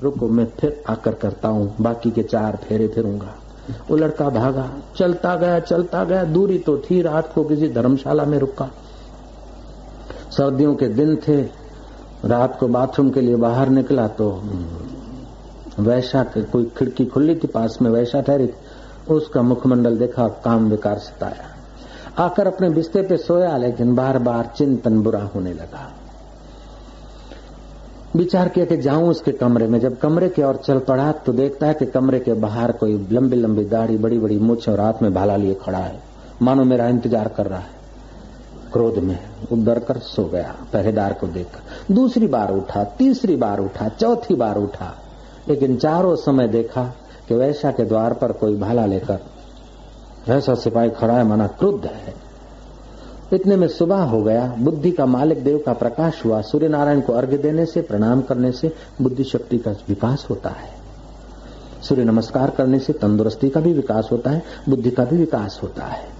[0.00, 3.34] रुको, मैं फिर आकर करता हूँ, बाकी के चार फेरे फिरूँगा।
[3.90, 8.38] वो लड़का भागा, चलता गया चलता गया, दूरी तो थी, रात को किसी धर्मशाला में
[8.38, 8.70] रुका।
[10.30, 11.40] सर्दियों के दिन थे,
[12.24, 14.30] रात को बाथरूम के लिए बाहर निकला तो
[15.78, 18.50] वैशा के कोई खिड़की खुली थी पास में, वैशा ठहरी
[19.10, 21.53] उसका मुखमंडल देखा, काम विकार सताया
[22.18, 25.90] आकर अपने बिस्ते पे सोया, लेकिन बार बार चिंतन बुरा होने लगा।
[28.16, 31.66] विचार किया कि जाऊँ उसके कमरे में। जब कमरे की ओर चल पड़ा तो देखता
[31.66, 35.12] है कि कमरे के बाहर कोई लंबी लंबी दाढ़ी बड़ी बड़ी मुछ और हाथ में
[35.14, 36.02] भाला लिए खड़ा है।
[36.42, 37.72] मानो मेरा इंतज़ार कर रहा है।
[38.72, 39.18] क्रोध में
[39.54, 41.46] डर कर सो गया, पहरेदार को देख
[41.90, 44.94] दूसरी बार उठा, तीसरी बार उठा, चौथी बार उठा।
[45.48, 46.82] लेकिन चारों समय देखा
[47.28, 49.20] कि वैशा के द्वार पर कोई भाला लेकर
[50.28, 52.14] वैसा सिपाही खड़ा है, माना क्रुद्ध है।
[53.32, 57.12] इतने में सुबह हो गया, बुद्धि का मालिक देव का प्रकाश हुआ सूर्य नारायण को
[57.12, 60.70] अर्घ्य देने से, प्रणाम करने से बुद्धि शक्ति का विकास होता है।
[61.82, 65.84] सूर्य नमस्कार करने से तंदुरुस्ती का भी विकास होता है, बुद्धि का भी विकास होता
[65.84, 66.13] है।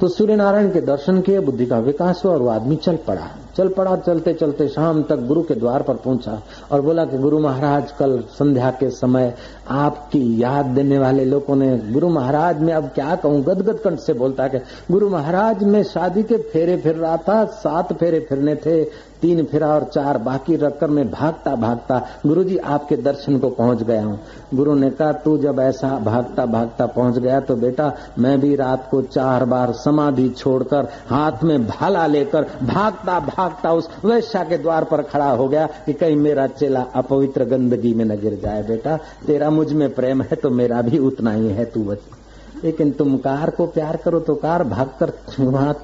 [0.00, 3.28] तो सूर्य नारायण के दर्शन किए, बुद्धि का विकास हुआ और वो आदमी चल पड़ा।
[3.56, 6.42] चल पड़ा, चलते चलते शाम तक गुरु के द्वार पर पहुँचा
[6.72, 9.34] और बोला कि, गुरु महाराज, कल संध्या के समय
[9.68, 13.42] आपकी याद देने वाले लोगों ने, गुरु महाराज, मैं अब क्या कहूँ?
[13.42, 14.58] गदगद कंठ से बोलता कि,
[14.90, 18.84] गुरु महाराज, मैं शादी के फेरे फिर रहा था, सात फेरे फिरने थे
[19.26, 23.82] तीन फिरा और चार बाकी रखकर मैं भागता भागता गुरु जी आपके दर्शन को पहुँच
[23.82, 24.18] गया हूँ।
[24.54, 28.86] गुरु ने कहा, तू जब ऐसा भागता भागता पहुँच गया तो बेटा, मैं भी रात
[28.90, 34.84] को चार बार समाधि छोड़कर हाथ में भाला लेकर भागता भागता उस वैश्या के द्वार
[34.84, 38.96] पर खड़ा हो गया कि कहीं मेरा चेला अपवित्र गंदगी में न गिर जाए बेटा।
[39.26, 41.98] तेरा मुझमें प्रेम है तो मेरा भी उतना ही है, तू बच।
[42.64, 45.74] लेकिन तुम कार को प्यार करो तो कार भागकर वहाँ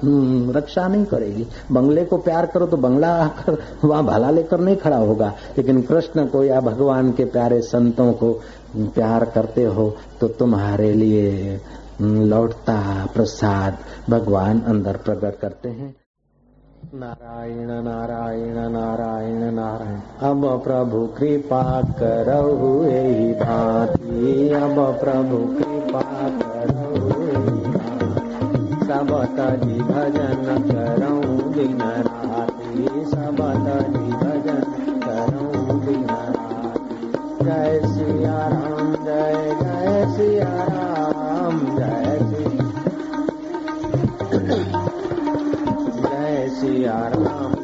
[0.55, 4.97] रक्षा नहीं करेगी। बंगले को प्यार करो तो बंगला आकर वहाँ भला लेकर नहीं खड़ा
[4.97, 8.31] होगा। लेकिन कृष्ण को या भगवान के प्यारे संतों को
[8.77, 11.59] प्यार करते हो तो तुम्हारे लिए
[12.01, 13.77] लौटता प्रसाद
[14.09, 15.95] भगवान अंदर प्रकट करते हैं।
[16.93, 21.61] नारायण नारायण नारायण नारायण। अब प्रभु कृपा
[22.85, 25.72] यही भांति। अब प्रभु कृपा
[28.87, 34.63] सबत जी भजन करऊँ दिन राति सबत जी भजन
[35.03, 37.11] करऊँ दिन राति
[37.45, 42.19] जय सिया राम, जय जय सिया राम, जय
[46.01, 47.62] जय सिया राम।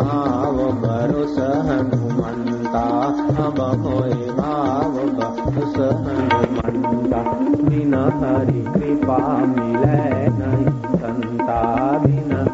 [0.00, 2.82] भाव भरोस सहनुमंता
[3.46, 7.22] अब होय भाव बरु सहनुमंता
[7.68, 9.18] बिना हरि कृपा
[9.54, 10.02] मिले
[10.38, 10.66] नहीं
[11.00, 11.60] संता
[12.06, 12.44] बिना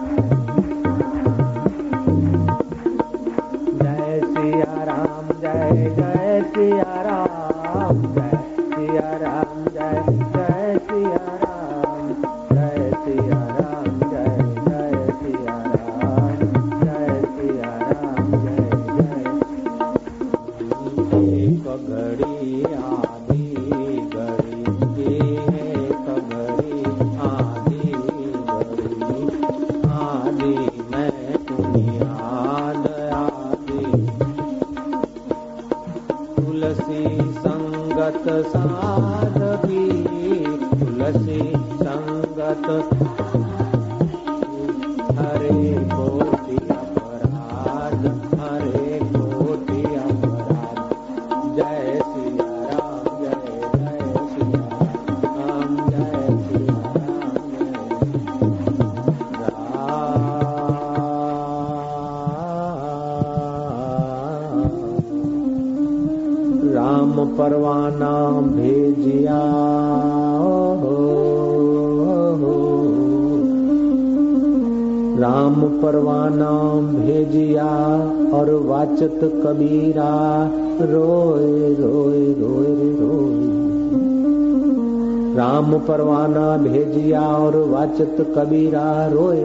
[88.14, 89.44] संत कबीरा रोए,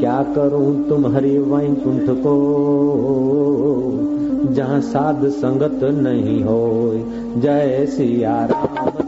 [0.00, 2.34] क्या करूँ तुम्हारी वाई कुंठ को?
[4.52, 6.92] जहाँ साध संगत नहीं हो
[7.40, 9.03] जय सिया राम।